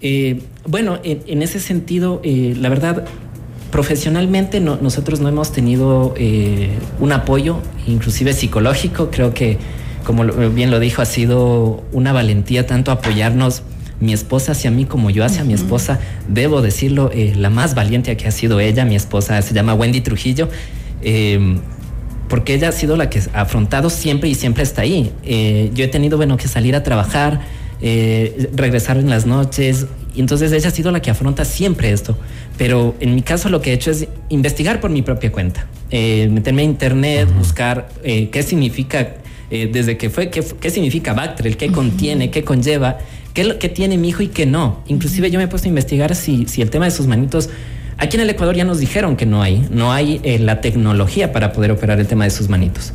Eh, 0.00 0.40
bueno, 0.66 1.00
en, 1.04 1.42
ese 1.42 1.61
sentido, 1.61 2.23
eh, 2.25 2.54
la 2.56 2.71
verdad, 2.71 3.04
profesionalmente 3.76 4.59
nosotros 4.59 5.21
no 5.21 5.28
hemos 5.28 5.52
tenido 5.52 6.14
eh, 6.16 6.71
un 6.99 7.12
apoyo, 7.12 7.61
inclusive 7.87 8.33
psicológico. 8.33 9.11
Creo 9.11 9.35
que, 9.35 9.59
como 10.02 10.25
bien 10.25 10.71
lo 10.71 10.80
dijo, 10.80 11.02
ha 11.02 11.04
sido 11.04 11.85
una 11.92 12.14
valentía 12.14 12.66
tanto 12.66 12.90
apoyarnos 12.90 13.64
mi 14.00 14.14
esposa 14.14 14.52
hacia 14.52 14.71
mí 14.71 14.87
como 14.87 15.11
yo 15.11 15.26
hacia 15.26 15.45
mi 15.45 15.52
esposa. 15.52 16.00
Debo 16.26 16.62
decirlo, 16.62 17.11
eh, 17.12 17.35
la 17.37 17.50
más 17.50 17.75
valiente 17.75 18.16
que 18.16 18.26
ha 18.26 18.30
sido 18.30 18.61
ella, 18.61 18.87
mi 18.87 18.97
esposa 18.97 19.42
se 19.42 19.52
llama 19.52 19.75
Wendy 19.75 20.00
Trujillo. 20.00 20.49
Em, 21.02 21.59
porque 22.30 22.54
ella 22.54 22.71
ha 22.71 22.73
sido 22.73 22.97
la 22.97 23.11
que 23.11 23.21
ha 23.35 23.42
afrontado 23.42 23.90
siempre 23.90 24.30
y 24.30 24.35
siempre 24.35 24.62
está 24.62 24.80
ahí. 24.80 25.12
Eh, 25.23 25.71
yo 25.75 25.85
he 25.85 25.88
tenido, 25.88 26.16
bueno, 26.16 26.38
que 26.38 26.49
salir 26.49 26.75
a 26.76 26.83
trabajar, 26.83 27.42
regresar 28.54 28.97
en 28.97 29.11
las 29.11 29.26
noches, 29.26 29.87
y 30.17 30.21
entonces 30.21 30.51
ella 30.51 30.69
ha 30.69 30.71
sido 30.71 30.91
la 30.91 31.01
que 31.01 31.11
afronta 31.11 31.45
siempre 31.45 31.93
esto. 31.93 32.17
Pero 32.57 32.95
en 33.01 33.15
mi 33.15 33.23
caso 33.23 33.51
lo 33.51 33.61
que 33.61 33.71
he 33.71 33.75
hecho 33.75 33.91
es 33.91 34.09
investigar 34.31 34.81
por 34.81 34.91
mi 34.91 35.03
propia 35.03 35.31
cuenta, 35.31 35.67
eh, 35.91 36.29
meterme 36.33 36.63
a 36.63 36.65
internet, 36.65 37.29
buscar 37.37 37.89
eh, 38.03 38.31
qué 38.31 38.43
significa, 38.43 39.17
eh, 39.51 39.69
desde 39.71 39.99
que 39.99 40.09
fue, 40.09 40.31
qué, 40.31 40.43
qué 40.59 40.71
significa 40.71 41.13
Bactriel, 41.13 41.59
qué 41.59 41.71
contiene, 41.71 42.31
qué 42.31 42.45
conlleva, 42.45 42.99
qué, 43.35 43.59
qué 43.59 43.69
tiene 43.69 43.99
mi 43.99 44.09
hijo 44.09 44.23
y 44.23 44.29
qué 44.29 44.47
no. 44.47 44.83
Inclusive 44.89 45.31
yo 45.31 45.39
me 45.39 45.45
he 45.45 45.49
puesto 45.49 45.69
a 45.69 45.71
investigar 45.71 46.15
si, 46.17 46.47
si 46.47 46.63
el 46.63 46.71
tema 46.71 46.87
de 46.87 46.91
sus 46.91 47.07
manitos 47.07 47.51
Aquí 47.99 48.19
en 48.19 48.25
el 48.25 48.29
Ecuador 48.29 48.55
ya 48.55 48.67
nos 48.67 48.79
dijeron 48.79 49.17
que 49.17 49.25
no 49.25 49.41
hay, 49.41 49.67
no 49.71 49.91
hay 49.91 50.21
la 50.39 50.61
tecnología 50.61 51.33
para 51.33 51.53
poder 51.53 51.71
operar 51.71 51.99
el 51.99 52.07
tema 52.07 52.25
de 52.25 52.31
sus 52.31 52.51
manitos. 52.51 52.93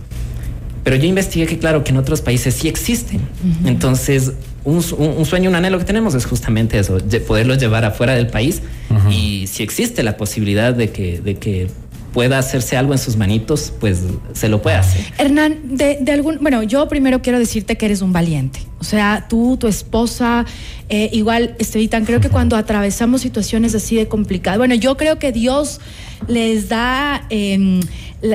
Pero 0.84 0.96
yo 0.96 1.06
investigué 1.06 1.48
que 1.48 1.58
claro 1.58 1.84
que 1.84 1.90
en 1.90 1.98
otros 1.98 2.22
países 2.22 2.54
sí 2.54 2.68
existen. 2.68 3.20
Entonces 3.66 4.34
un, 4.64 4.82
sueño, 4.82 5.50
un 5.50 5.56
anhelo 5.56 5.80
que 5.80 5.86
tenemos 5.86 6.14
es 6.16 6.26
justamente 6.26 6.78
eso, 6.80 6.98
poderlo 7.28 7.56
llevar 7.56 7.86
afuera 7.86 8.14
del 8.14 8.28
país 8.28 8.62
y 9.10 9.48
si 9.48 9.64
existe 9.64 10.04
la 10.04 10.18
posibilidad 10.18 10.74
de 10.74 10.92
que, 10.92 11.20
de 11.22 11.36
que 11.36 11.68
pueda 12.14 12.38
hacerse 12.38 12.78
algo 12.78 12.94
en 12.94 13.00
sus 13.00 13.16
manitos, 13.16 13.74
pues 13.80 14.04
se 14.34 14.50
lo 14.50 14.62
puede 14.62 14.76
hacer. 14.76 15.02
Hernán, 15.18 15.60
de, 15.64 15.98
de, 16.02 16.12
algún, 16.12 16.40
bueno, 16.42 16.62
yo 16.64 16.88
primero 16.90 17.22
quiero 17.22 17.40
decirte 17.40 17.78
que 17.78 17.86
eres 17.86 18.02
un 18.02 18.14
valiente. 18.14 18.60
O 18.82 18.84
sea, 18.84 19.28
tú, 19.30 19.58
tu 19.58 19.68
esposa, 19.68 20.44
eh, 20.90 21.12
igual, 21.14 21.56
Estevitan, 21.60 22.04
creo 22.04 22.20
que 22.20 22.30
cuando 22.30 22.56
atravesamos 22.56 23.22
situaciones 23.22 23.76
así 23.76 23.96
de 23.96 24.08
complicadas, 24.08 24.58
bueno, 24.58 24.74
yo 24.74 24.98
creo 24.98 25.20
que 25.20 25.32
Dios 25.32 25.80
les 26.28 26.68
da, 26.68 27.24
em, 27.30 27.80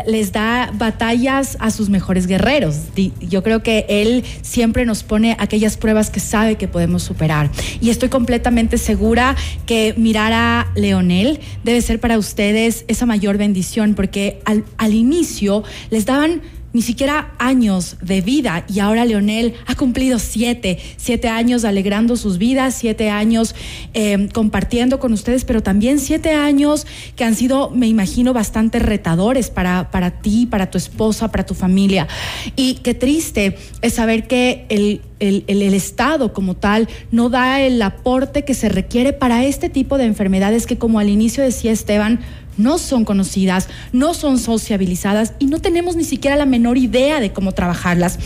les 0.07 0.31
da 0.31 0.71
batallas 0.73 1.57
a 1.59 1.73
sus 1.73 1.89
mejores 1.89 2.29
guerreros. 2.29 2.77
Yo 3.21 3.43
creo 3.43 3.65
que 3.65 3.87
Él 3.89 4.23
siempre 4.43 4.87
nos 4.87 5.03
pone 5.03 5.37
aquellas 5.41 5.77
pruebas 5.77 6.11
que 6.11 6.21
sabe 6.21 6.55
que 6.55 6.69
podemos 6.69 7.03
superar. 7.03 7.51
Y 7.81 7.91
estoy 7.91 8.09
completamente 8.09 8.79
segura 8.79 9.35
que 9.67 9.95
mirar 9.97 10.33
a 10.33 10.71
Leonel 10.77 11.41
debe 11.65 11.81
ser 11.81 11.99
para 11.99 12.19
ustedes 12.19 12.85
esa 12.87 13.05
mayor 13.05 13.37
bendición, 13.37 13.95
porque 13.97 14.41
al, 14.45 14.65
al 14.79 14.95
inicio 14.95 15.65
les 15.91 16.07
daban 16.07 16.41
ni 16.77 16.83
siquiera 16.83 17.33
años 17.39 17.97
de 18.03 18.21
vida 18.21 18.67
y 18.69 18.81
ahora 18.81 19.07
Leonel 19.07 19.55
ha 19.65 19.75
cumplido 19.77 20.19
siete, 20.19 20.79
siete 20.99 21.27
años 21.27 21.65
alegrando 21.65 22.19
sus 22.19 22.37
vidas, 22.37 22.75
siete 22.79 23.09
años 23.09 23.55
eh, 23.95 24.29
compartiendo 24.35 25.01
con 25.01 25.15
ustedes, 25.15 25.47
pero 25.47 25.63
también 25.63 25.99
siete 25.99 26.33
años 26.33 26.87
que 27.17 27.25
han 27.25 27.35
sido, 27.35 27.71
me 27.71 27.87
imagino, 27.87 28.35
bastante 28.35 28.79
retadores 28.79 29.49
para, 29.49 29.91
para 29.91 30.21
ti, 30.21 30.45
para 30.45 30.71
tu 30.71 30.77
esposa, 30.77 31.33
para 31.33 31.47
tu 31.47 31.55
familia. 31.55 32.09
Y 32.57 32.75
qué 32.83 32.93
triste 32.93 33.57
es 33.81 33.95
saber 33.95 34.27
que 34.27 34.67
el, 34.69 35.01
el, 35.19 35.45
el, 35.47 35.73
Estado 35.73 36.35
como 36.35 36.57
tal 36.57 36.91
no 37.11 37.31
da 37.31 37.63
el 37.63 37.81
aporte 37.81 38.45
que 38.45 38.53
se 38.53 38.69
requiere 38.69 39.15
para 39.15 39.47
este 39.47 39.71
tipo 39.71 39.97
de 39.97 40.05
enfermedades 40.05 40.67
que, 40.67 40.77
como 40.77 40.99
al 40.99 41.09
inicio 41.09 41.43
decía 41.43 41.73
Esteban, 41.73 42.21
no 42.57 42.79
son 42.79 43.05
conocidas, 43.05 43.69
no 43.93 44.15
son 44.15 44.39
sociabilizadas 44.39 45.35
y 45.39 45.47
no 45.47 45.61
tenemos 45.61 45.97
ni 45.97 46.05
siquiera 46.05 46.37
la 46.37 46.47
menor 46.47 46.79
idea 46.79 47.21
de 47.21 47.33
cómo 47.33 47.53
trabajarlas. 47.53 48.19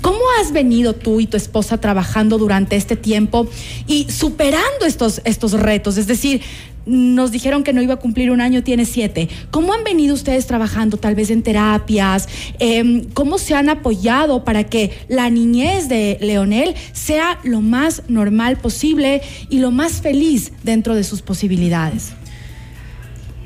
¿Cómo 0.00 0.20
has 0.40 0.52
venido 0.52 0.94
tú 0.94 1.20
y 1.20 1.26
tu 1.26 1.36
esposa 1.36 1.78
trabajando 1.78 2.38
durante 2.38 2.76
este 2.76 2.96
tiempo 2.96 3.48
y 3.86 4.10
superando 4.10 4.86
estos, 4.86 5.20
estos 5.24 5.52
retos? 5.52 5.96
Es 5.96 6.06
decir, 6.06 6.42
nos 6.86 7.32
dijeron 7.32 7.64
que 7.64 7.72
no 7.72 7.82
iba 7.82 7.94
a 7.94 7.98
cumplir 7.98 8.30
un 8.30 8.40
año, 8.40 8.62
tiene 8.62 8.84
siete. 8.84 9.28
¿Cómo 9.50 9.74
han 9.74 9.82
venido 9.82 10.14
ustedes 10.14 10.46
trabajando 10.46 10.96
tal 10.96 11.16
vez 11.16 11.30
en 11.30 11.42
terapias? 11.42 12.28
Em, 12.60 13.04
¿Cómo 13.12 13.38
se 13.38 13.54
han 13.54 13.68
apoyado 13.68 14.44
para 14.44 14.64
que 14.64 14.92
la 15.08 15.28
niñez 15.28 15.88
de 15.88 16.16
Leonel 16.20 16.74
sea 16.92 17.40
lo 17.42 17.60
más 17.60 18.04
normal 18.08 18.56
posible 18.56 19.20
y 19.50 19.58
lo 19.58 19.72
más 19.72 20.00
feliz 20.00 20.52
dentro 20.62 20.94
de 20.94 21.02
sus 21.02 21.22
posibilidades? 21.22 22.12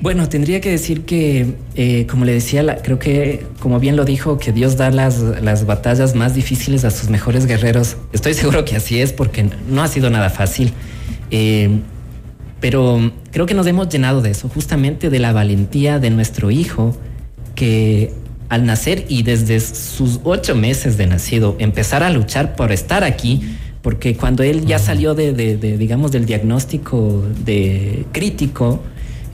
Bueno, 0.00 0.30
tendría 0.30 0.62
que 0.62 0.70
decir 0.70 1.02
que, 1.02 1.56
eh, 1.74 2.06
como 2.08 2.24
le 2.24 2.32
decía, 2.32 2.78
creo 2.82 2.98
que, 2.98 3.44
como 3.60 3.78
bien 3.78 3.96
lo 3.96 4.06
dijo, 4.06 4.38
que 4.38 4.50
Dios 4.50 4.78
da 4.78 4.90
las, 4.90 5.18
las 5.42 5.66
batallas 5.66 6.14
más 6.14 6.34
difíciles 6.34 6.86
a 6.86 6.90
sus 6.90 7.10
mejores 7.10 7.44
guerreros. 7.44 7.98
Estoy 8.14 8.32
seguro 8.32 8.64
que 8.64 8.76
así 8.76 8.98
es 8.98 9.12
porque 9.12 9.50
no 9.68 9.82
ha 9.82 9.88
sido 9.88 10.08
nada 10.08 10.30
fácil. 10.30 10.72
Eh, 11.30 11.80
pero 12.60 13.12
creo 13.30 13.44
que 13.44 13.52
nos 13.52 13.66
hemos 13.66 13.90
llenado 13.90 14.22
de 14.22 14.30
eso, 14.30 14.48
justamente 14.48 15.10
de 15.10 15.18
la 15.18 15.34
valentía 15.34 15.98
de 15.98 16.08
nuestro 16.08 16.50
hijo, 16.50 16.96
que 17.54 18.14
al 18.48 18.64
nacer 18.64 19.04
y 19.08 19.22
desde 19.22 19.60
sus 19.60 20.20
ocho 20.24 20.54
meses 20.54 20.96
de 20.96 21.08
nacido, 21.08 21.56
empezar 21.58 22.02
a 22.02 22.08
luchar 22.08 22.56
por 22.56 22.72
estar 22.72 23.04
aquí, 23.04 23.42
porque 23.82 24.16
cuando 24.16 24.42
él 24.42 24.64
ya 24.64 24.78
salió 24.78 25.14
de, 25.14 25.34
de, 25.34 25.58
de 25.58 25.76
digamos, 25.76 26.10
del 26.10 26.24
diagnóstico 26.24 27.22
de 27.44 28.06
crítico, 28.12 28.82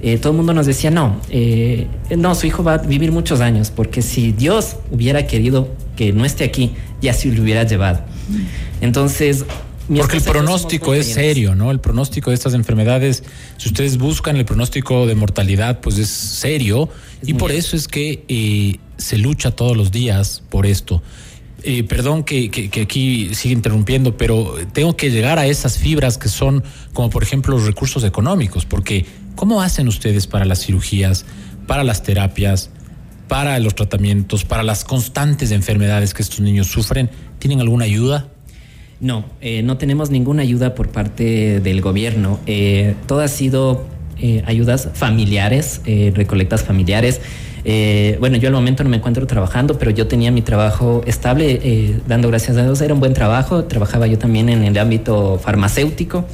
eh, 0.03 0.19
todo 0.19 0.33
el 0.33 0.37
mundo 0.37 0.53
nos 0.53 0.67
decía, 0.67 0.91
no, 0.91 1.21
eh, 1.31 1.87
no, 2.17 2.35
su 2.35 2.47
hijo 2.47 2.63
va 2.63 2.75
a 2.75 2.79
vivir 2.79 3.13
muchos 3.13 3.41
años, 3.41 3.71
porque 3.71 4.03
si 4.03 4.33
Dios 4.33 4.77
hubiera 4.91 5.27
querido 5.27 5.69
que 5.97 6.13
no 6.13 6.25
esté 6.25 6.45
aquí, 6.45 6.73
ya 7.01 7.15
se 7.15 7.33
lo 7.33 7.43
hubiera 7.43 7.65
llevado. 7.65 8.01
Entonces... 8.81 9.45
Porque 9.89 10.17
el 10.17 10.23
pronóstico 10.25 10.95
es 10.95 11.07
serio, 11.07 11.55
¿no? 11.55 11.71
El 11.71 11.79
pronóstico 11.79 12.31
de 12.31 12.35
estas 12.35 12.55
enfermedades, 12.55 13.23
si 13.57 13.69
ustedes 13.69 13.99
buscan 13.99 14.37
el 14.37 14.45
pronóstico 14.45 15.07
de 15.07 15.15
mortalidad, 15.15 15.81
pues 15.81 15.97
es 15.99 16.11
serio 16.11 16.89
y 17.23 17.35
por 17.35 17.53
eso 17.53 17.77
es 17.77 17.87
que 17.87 18.25
eh, 18.27 18.79
se 18.97 19.17
lucha 19.17 19.53
todos 19.53 19.77
los 19.77 19.93
días 19.93 20.43
por 20.51 20.67
esto. 20.67 21.05
perdón 21.89 22.25
que, 22.25 22.51
que, 22.51 22.81
aquí 22.81 23.31
sigue 23.33 23.55
interrumpiendo, 23.55 24.17
pero 24.17 24.57
tengo 24.73 24.97
que 24.97 25.13
llegar 25.13 25.39
a 25.39 25.47
esas 25.47 25.79
fibras 25.79 26.19
que 26.19 26.29
son 26.29 26.65
como 26.93 27.09
por 27.09 27.23
ejemplo 27.23 27.55
los 27.57 27.65
recursos 27.65 28.03
económicos, 28.03 28.65
porque 28.65 29.07
¿Cómo 29.37 29.63
hacen 29.63 29.87
ustedes 29.87 30.27
para 30.27 30.45
las 30.45 30.65
cirugías, 30.65 31.25
para 31.67 31.85
las 31.85 32.03
terapias, 32.03 32.71
para 33.29 33.59
los 33.61 33.75
tratamientos, 33.75 34.45
para 34.45 34.63
las 34.63 34.83
constantes 34.85 35.53
enfermedades 35.53 36.15
que 36.15 36.23
estos 36.23 36.41
niños 36.41 36.67
sufren? 36.67 37.11
¿Tienen 37.39 37.61
alguna 37.61 37.85
ayuda? 37.85 38.29
No, 38.99 39.27
eh, 39.43 39.63
no 39.63 39.77
tenemos 39.77 40.11
ninguna 40.11 40.43
ayuda 40.43 40.75
por 40.75 40.89
parte 40.89 41.61
del 41.61 41.83
gobierno. 41.83 42.41
Eh, 42.47 42.95
todo 43.07 43.21
ha 43.21 43.29
sido 43.29 43.85
eh, 44.19 44.43
ayudas 44.47 44.89
familiares, 44.95 45.83
eh, 45.85 46.11
recolectas 46.15 46.65
familiares. 46.65 47.21
Eh, 47.67 48.17
bueno, 48.19 48.39
yo 48.39 48.49
al 48.49 48.55
momento 48.55 48.83
no 48.83 48.89
me 48.89 48.97
encuentro 48.97 49.27
trabajando, 49.27 49.79
pero 49.79 49.91
yo 49.91 50.07
tenía 50.07 50.31
mi 50.31 50.41
trabajo 50.41 51.03
estable, 51.05 52.01
dando 52.07 52.29
gracias 52.29 52.57
a 52.57 52.63
Dios, 52.63 52.81
era 52.81 52.95
un 52.95 53.01
buen 53.01 53.13
trabajo. 53.13 53.65
Trabajaba 53.65 54.07
yo 54.07 54.17
también 54.17 54.49
en 54.49 54.65
el 54.65 54.79
ámbito 54.79 55.39
farmacéutico, 55.43 56.25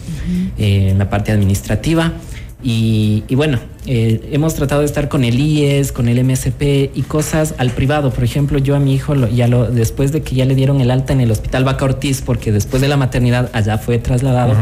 en 0.58 0.98
la 0.98 1.10
parte 1.10 1.32
administrativa. 1.32 2.12
Y, 2.62 3.24
bueno, 3.34 3.58
hemos 3.86 4.54
tratado 4.54 4.80
de 4.82 4.86
estar 4.86 5.08
con 5.08 5.24
el 5.24 5.38
IES, 5.38 5.92
con 5.92 6.08
el 6.08 6.22
MSP 6.24 6.90
y 6.94 7.02
cosas 7.02 7.54
al 7.58 7.70
privado. 7.70 8.10
Por 8.10 8.24
ejemplo, 8.24 8.58
yo 8.58 8.76
a 8.76 8.78
mi 8.78 8.94
hijo, 8.94 9.14
ya 9.28 9.48
lo, 9.48 9.70
después 9.70 10.12
de 10.12 10.22
que 10.22 10.34
ya 10.34 10.44
le 10.44 10.54
dieron 10.54 10.80
el 10.80 10.90
alta 10.90 11.12
en 11.12 11.20
el 11.20 11.30
hospital 11.30 11.64
Vaca 11.64 11.84
Ortiz, 11.84 12.22
porque 12.22 12.52
después 12.52 12.80
de 12.80 12.88
la 12.88 12.96
maternidad 12.96 13.50
allá 13.52 13.78
fue 13.78 13.98
trasladado. 13.98 14.54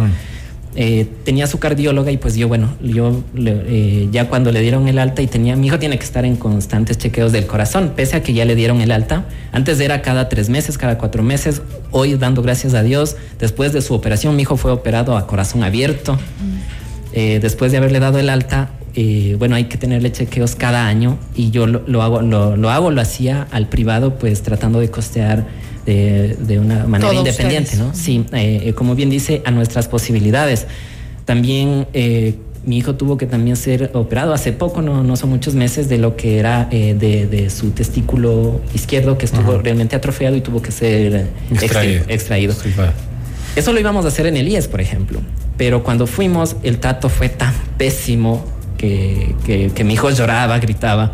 Eh, 0.77 1.09
tenía 1.25 1.49
su 1.49 1.59
cardióloga 1.59 2.13
y 2.13 2.17
pues 2.17 2.37
yo, 2.37 2.47
bueno, 2.47 2.69
yo 2.81 3.25
eh, 3.35 4.09
ya 4.13 4.29
cuando 4.29 4.53
le 4.53 4.61
dieron 4.61 4.87
el 4.87 5.01
alta 5.01 5.21
y 5.21 5.27
tenía, 5.27 5.57
mi 5.57 5.67
hijo 5.67 5.81
tiene 5.81 5.99
que 5.99 6.05
estar 6.05 6.25
en 6.25 6.37
constantes 6.37 6.97
chequeos 6.97 7.33
del 7.33 7.47
corazón, 7.47 7.95
pese 7.97 8.17
a 8.17 8.23
que 8.23 8.35
ya 8.35 8.45
le 8.45 8.55
dieron 8.55 8.81
el 8.81 8.93
alta. 8.93 9.25
Antes 9.51 9.81
era 9.81 10.01
cada 10.01 10.29
tres 10.29 10.49
meses, 10.49 10.79
cada 10.79 10.97
cuatro 10.97 11.25
meses. 11.25 11.63
Hoy, 11.91 12.15
dando 12.15 12.41
gracias 12.43 12.75
a 12.75 12.85
Dios, 12.85 13.17
después 13.41 13.73
de 13.73 13.83
su 13.83 13.95
operación, 13.95 14.37
mi 14.37 14.43
hijo 14.43 14.57
fue 14.57 14.71
operado 14.71 15.17
a 15.17 15.27
corazón 15.27 15.65
abierto. 15.65 16.17
Eh, 17.13 17.39
después 17.41 17.73
de 17.73 17.79
haberle 17.79 18.01
dado 18.01 18.19
el 18.19 18.29
alta, 18.31 18.71
bueno, 19.39 19.55
hay 19.55 19.65
que 19.65 19.79
tenerle 19.79 20.13
chequeos 20.13 20.57
cada 20.57 20.87
año 20.87 21.17
y 21.35 21.51
yo 21.51 21.67
lo, 21.67 22.03
hago, 22.03 22.23
lo, 22.23 22.57
lo 22.57 22.71
hago, 22.71 22.91
lo 22.91 23.01
hacía 23.01 23.47
al 23.51 23.69
privado, 23.69 24.19
pues 24.19 24.43
tratando 24.43 24.81
de 24.81 24.91
costear 24.91 25.47
de, 25.87 26.59
una 26.59 26.87
manera 26.87 27.15
independiente, 27.15 27.77
¿no? 27.77 27.95
Sí, 27.95 28.25
eh, 28.33 28.63
eh, 28.65 28.73
como 28.75 28.95
bien 28.95 29.11
dice, 29.11 29.43
a 29.45 29.51
nuestras 29.51 29.89
posibilidades. 29.89 30.67
También 31.25 31.87
eh, 31.93 32.37
mi 32.65 32.79
hijo 32.79 32.95
tuvo 32.95 33.17
que 33.17 33.27
también 33.27 33.57
ser 33.57 33.91
operado 33.95 34.35
hace 34.35 34.53
poco, 34.53 34.83
no, 34.83 35.03
no 35.03 35.17
son 35.17 35.31
muchos 35.31 35.55
meses, 35.55 35.89
de 35.89 35.99
lo 35.99 36.17
que 36.17 36.39
era 36.39 36.67
de, 36.67 37.51
su 37.51 37.71
testículo 37.71 38.61
izquierdo 38.75 39.17
que 39.17 39.25
estuvo 39.27 39.59
realmente 39.59 39.97
atrofiado 39.97 40.37
y 40.37 40.41
tuvo 40.41 40.61
que 40.61 40.73
ser 40.73 41.29
extraído. 41.51 42.55
Eso 43.57 43.73
lo 43.73 43.81
íbamos 43.81 44.05
a 44.05 44.09
hacer 44.09 44.27
en 44.27 44.37
el 44.37 44.49
IES, 44.49 44.69
por 44.69 44.81
ejemplo. 44.81 45.21
Pero 45.61 45.83
cuando 45.83 46.07
fuimos, 46.07 46.57
el 46.63 46.79
trato 46.79 47.11
fue 47.11 47.29
tan 47.29 47.53
pésimo 47.77 48.43
que, 48.79 49.35
que 49.75 49.85
mi 49.85 49.93
hijo 49.93 50.09
lloraba, 50.09 50.59
gritaba 50.59 51.13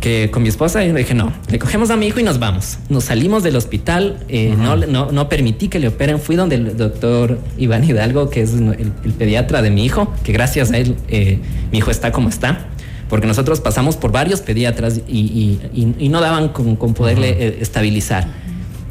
que 0.00 0.30
con 0.30 0.44
mi 0.44 0.48
esposa 0.48 0.84
y 0.84 0.92
dije, 0.92 1.14
no, 1.14 1.32
le 1.48 1.58
cogemos 1.58 1.90
a 1.90 1.96
mi 1.96 2.06
hijo 2.06 2.20
y 2.20 2.22
nos 2.22 2.38
vamos. 2.38 2.78
Nos 2.88 3.02
salimos 3.02 3.42
del 3.42 3.56
hospital, 3.56 4.24
eh, 4.28 4.54
no, 4.56 4.76
no, 4.76 5.10
no, 5.10 5.28
permití 5.28 5.66
que 5.66 5.80
le 5.80 5.88
operen, 5.88 6.20
fui 6.20 6.36
donde 6.36 6.54
el 6.54 6.76
doctor 6.76 7.40
Iván 7.58 7.82
Hidalgo, 7.82 8.30
que 8.30 8.42
es 8.42 8.52
el, 8.52 8.92
pediatra 9.18 9.62
de 9.62 9.70
mi 9.72 9.84
hijo, 9.84 10.14
que 10.22 10.32
gracias 10.32 10.70
a 10.70 10.78
él 10.78 10.94
eh, 11.08 11.40
mi 11.72 11.78
hijo 11.78 11.90
está 11.90 12.12
como 12.12 12.28
está, 12.28 12.68
porque 13.08 13.26
nosotros 13.26 13.58
pasamos 13.60 13.96
por 13.96 14.12
varios 14.12 14.42
pediatras 14.42 15.00
y, 15.08 15.58
y, 15.74 16.08
no 16.08 16.20
daban 16.20 16.50
con, 16.50 16.76
con 16.76 16.94
poderle 16.94 17.30
eh, 17.30 17.58
estabilizar, 17.60 18.28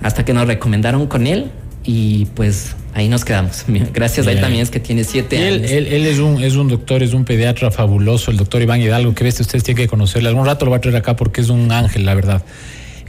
hasta 0.04 0.26
que 0.26 0.34
nos 0.34 0.48
recomendaron 0.48 1.08
con 1.08 1.28
él 1.28 1.50
y 1.84 2.26
pues 2.36 2.76
ahí 2.94 3.08
nos 3.10 3.26
quedamos. 3.26 3.66
Gracias 3.94 4.28
a 4.28 4.32
él 4.32 4.42
también 4.42 4.64
es 4.64 4.70
que 4.70 4.80
tiene 4.80 5.04
siete 5.04 5.38
años. 5.38 5.72
Él, 5.72 5.88
es, 6.06 6.20
un, 6.20 6.44
es 6.44 6.56
un 6.56 6.68
doctor, 6.68 7.04
es 7.04 7.14
un 7.14 7.26
pediatra 7.26 7.72
fabuloso, 7.72 8.32
el 8.32 8.38
doctor 8.38 8.62
Iván 8.62 8.82
Hidalgo, 8.82 9.14
que 9.14 9.24
ves, 9.24 9.40
ustedes 9.40 9.64
tienen 9.64 9.84
que 9.84 9.88
conocerle. 9.88 10.30
Algún 10.30 10.46
rato 10.46 10.66
lo 10.66 10.72
va 10.72 10.78
a 10.78 10.82
traer 10.82 10.98
acá 10.98 11.16
porque 11.16 11.42
es 11.42 11.50
un 11.50 11.72
ángel, 11.72 12.06
la 12.06 12.16
verdad. 12.16 12.44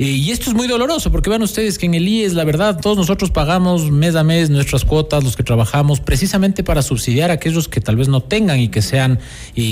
Y 0.02 0.30
esto 0.30 0.48
es 0.48 0.56
muy 0.56 0.66
doloroso 0.66 1.12
porque 1.12 1.28
vean 1.28 1.42
ustedes 1.42 1.76
que 1.76 1.84
en 1.84 1.92
el 1.92 2.08
IES, 2.08 2.32
la 2.32 2.44
verdad, 2.44 2.80
todos 2.80 2.96
nosotros 2.96 3.30
pagamos 3.30 3.90
mes 3.90 4.16
a 4.16 4.24
mes 4.24 4.48
nuestras 4.48 4.86
cuotas, 4.86 5.22
los 5.22 5.36
que 5.36 5.42
trabajamos, 5.42 6.00
precisamente 6.00 6.64
para 6.64 6.80
subsidiar 6.80 7.30
a 7.30 7.34
aquellos 7.34 7.68
que 7.68 7.82
tal 7.82 7.96
vez 7.96 8.08
no 8.08 8.22
tengan 8.22 8.58
y 8.60 8.70
que 8.70 8.80
sean 8.80 9.18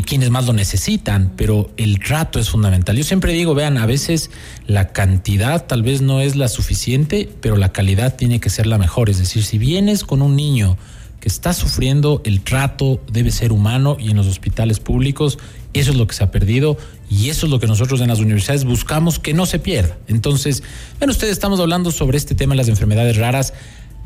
quienes 0.05 0.29
más 0.29 0.45
lo 0.45 0.53
necesitan, 0.53 1.33
pero 1.35 1.71
el 1.79 1.99
trato 1.99 2.39
es 2.39 2.51
fundamental. 2.51 2.95
Yo 2.95 3.05
siempre 3.05 3.33
digo, 3.33 3.55
vean, 3.55 3.79
a 3.79 3.87
veces 3.87 4.31
la 4.67 4.93
cantidad 4.93 5.65
tal 5.65 5.83
vez 5.83 6.03
no 6.03 6.21
es 6.21 6.37
la 6.37 6.49
suficiente, 6.49 7.27
pero 7.41 7.57
la 7.57 7.73
calidad 7.73 8.15
tiene 8.15 8.39
que 8.39 8.51
ser 8.51 8.67
la 8.67 8.77
mejor. 8.77 9.09
Es 9.09 9.17
decir, 9.17 9.43
si 9.43 9.57
vienes 9.57 10.05
con 10.05 10.21
un 10.21 10.37
niño 10.37 10.77
que 11.21 11.29
está 11.29 11.55
sufriendo, 11.55 12.21
el 12.27 12.43
trato 12.43 13.01
debe 13.11 13.31
ser 13.31 13.51
humano 13.51 13.97
y 13.99 14.11
en 14.11 14.19
los 14.19 14.27
hospitales 14.27 14.79
públicos 14.79 15.39
eso 15.75 15.91
es 15.91 15.97
lo 15.97 16.07
que 16.07 16.15
se 16.15 16.25
ha 16.25 16.31
perdido 16.31 16.79
y 17.11 17.29
eso 17.29 17.47
es 17.47 17.53
lo 17.53 17.61
que 17.61 17.67
nosotros 17.67 18.01
en 18.01 18.09
las 18.09 18.21
universidades 18.21 18.65
buscamos 18.65 19.19
que 19.19 19.35
no 19.35 19.47
se 19.47 19.59
pierda. 19.59 19.99
Entonces, 20.09 20.63
bueno, 20.99 21.13
ustedes 21.13 21.33
estamos 21.33 21.61
hablando 21.61 21.91
sobre 21.91 22.19
este 22.19 22.35
tema 22.35 22.53
de 22.53 22.59
las 22.59 22.69
enfermedades 22.69 23.17
raras. 23.17 23.55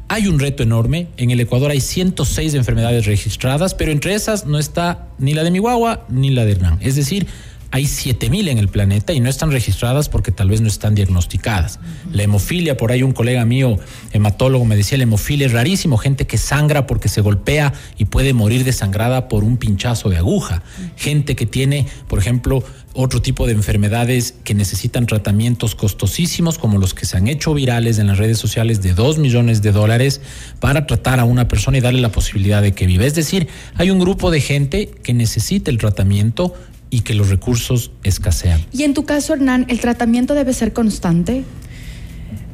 Hay 0.09 0.27
un 0.27 0.39
reto 0.39 0.63
enorme. 0.63 1.09
En 1.17 1.31
el 1.31 1.41
Ecuador 1.41 1.71
hay 1.71 1.81
106 1.81 2.55
enfermedades 2.55 3.07
registradas, 3.07 3.75
pero 3.75 3.93
entre 3.93 4.15
esas 4.15 4.47
no 4.47 4.59
está 4.59 5.09
ni 5.19 5.35
la 5.35 5.45
de 5.45 5.51
mi 5.51 5.61
ni 6.09 6.31
la 6.31 6.45
de 6.45 6.53
Hernán. 6.53 6.79
Es 6.83 6.97
decir, 6.97 7.27
hay 7.73 7.87
7000 7.87 8.49
en 8.49 8.59
el 8.59 8.69
planeta 8.69 9.15
y 9.15 9.21
no 9.21 9.31
están 9.31 9.51
registradas 9.51 10.11
porque 10.11 10.31
tal 10.31 10.51
vez 10.51 10.61
no 10.61 10.69
están 10.69 10.95
diagnosticadas. 10.95 11.81
La 12.13 12.23
hemofilia, 12.23 12.77
por 12.77 12.93
ahí 12.93 13.03
un 13.03 13.13
colega 13.13 13.47
mío, 13.47 13.79
hematólogo, 14.13 14.67
me 14.67 14.77
decía, 14.77 14.99
la 14.99 15.05
hemofilia 15.05 15.47
es 15.47 15.53
rarísimo, 15.53 15.97
gente 15.97 16.27
que 16.27 16.37
sangra 16.37 16.87
porque 16.87 17.09
se 17.09 17.23
golpea 17.23 17.73
y 17.97 18.05
puede 18.05 18.35
morir 18.35 18.65
desangrada 18.65 19.27
por 19.27 19.43
un 19.43 19.57
pinchazo 19.57 20.11
de 20.11 20.19
aguja. 20.19 20.63
Gente 20.97 21.35
que 21.35 21.47
tiene, 21.47 21.87
por 22.09 22.19
ejemplo, 22.19 22.63
otro 22.93 23.23
tipo 23.23 23.47
de 23.47 23.53
enfermedades 23.53 24.35
que 24.45 24.55
necesitan 24.55 25.07
tratamientos 25.07 25.75
costosísimos, 25.75 26.59
como 26.59 26.79
los 26.79 26.93
que 26.93 27.07
se 27.07 27.17
han 27.17 27.27
hecho 27.27 27.55
virales 27.55 27.99
en 27.99 28.07
las 28.07 28.19
redes 28.19 28.37
sociales 28.37 28.83
de 28.83 28.93
2 28.93 29.17
millones 29.17 29.63
de 29.63 29.73
dólares 29.73 30.21
para 30.61 30.87
tratar 30.87 31.21
a 31.21 31.25
una 31.25 31.49
persona 31.49 31.79
y 31.79 31.81
darle 31.81 32.03
la 32.03 32.13
posibilidad 32.13 32.61
de 32.61 32.73
que 32.73 32.87
viva. 32.87 33.07
Es 33.07 33.15
decir, 33.15 33.49
hay 33.77 33.91
un 33.91 33.99
grupo 33.99 34.31
de 34.31 34.43
gente 34.43 34.91
que 35.03 35.15
necesita 35.15 35.71
el 35.71 35.79
tratamiento 35.79 36.55
y 36.93 37.01
que 37.01 37.15
los 37.15 37.31
recursos 37.31 37.91
escasean. 38.05 38.61
Y 38.71 38.83
en 38.83 38.93
tu 38.93 39.07
caso, 39.07 39.33
Hernán, 39.33 39.65
¿el 39.69 39.81
tratamiento 39.81 40.35
debe 40.35 40.53
ser 40.53 40.75
constante? 40.75 41.43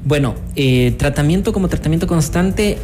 Bueno, 0.05 0.37
eh, 0.55 0.94
tratamiento 0.96 1.53
como 1.53 1.68
tratamiento 1.68 2.07
constante, 2.07 2.79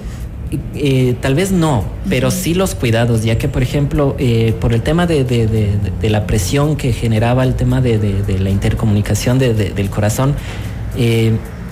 eh, 0.74 1.14
tal 1.20 1.36
vez 1.36 1.52
no, 1.52 1.84
pero 2.08 2.32
sí 2.32 2.54
los 2.54 2.74
cuidados, 2.74 3.22
ya 3.22 3.38
que, 3.38 3.46
por 3.46 3.62
ejemplo, 3.62 4.16
eh, 4.18 4.52
por 4.60 4.72
el 4.72 4.82
tema 4.82 5.06
de, 5.06 5.22
de, 5.22 6.10
la 6.10 6.26
presión 6.26 6.76
que 6.76 6.92
generaba 6.92 7.44
el 7.44 7.54
tema 7.54 7.80
de, 7.80 8.24
la 8.40 8.50
intercomunicación 8.50 9.38
del 9.38 9.90
corazón, 9.90 10.34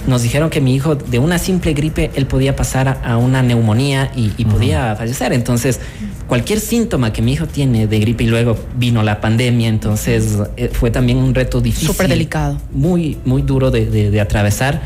nos 0.06 0.22
dijeron 0.22 0.50
que 0.50 0.60
mi 0.60 0.74
hijo 0.74 0.94
de 0.94 1.18
una 1.18 1.38
simple 1.38 1.74
gripe 1.74 2.10
él 2.14 2.26
podía 2.26 2.56
pasar 2.56 3.00
a, 3.04 3.16
una 3.16 3.42
neumonía 3.42 4.10
y, 4.16 4.44
podía 4.44 4.96
fallecer. 4.96 5.32
Entonces, 5.32 5.80
cualquier 6.26 6.60
síntoma 6.60 7.12
que 7.12 7.22
mi 7.22 7.32
hijo 7.32 7.46
tiene 7.46 7.86
de 7.86 7.98
gripe 7.98 8.24
y 8.24 8.26
luego 8.26 8.56
vino 8.76 9.02
la 9.02 9.20
pandemia, 9.20 9.68
entonces 9.68 10.38
eh, 10.56 10.68
fue 10.72 10.90
también 10.90 11.18
un 11.18 11.34
reto 11.34 11.60
difícil. 11.60 11.88
Súper 11.88 12.08
delicado. 12.08 12.58
Muy, 12.72 13.18
muy 13.24 13.42
duro 13.42 13.70
de 13.70 14.20
atravesar, 14.20 14.82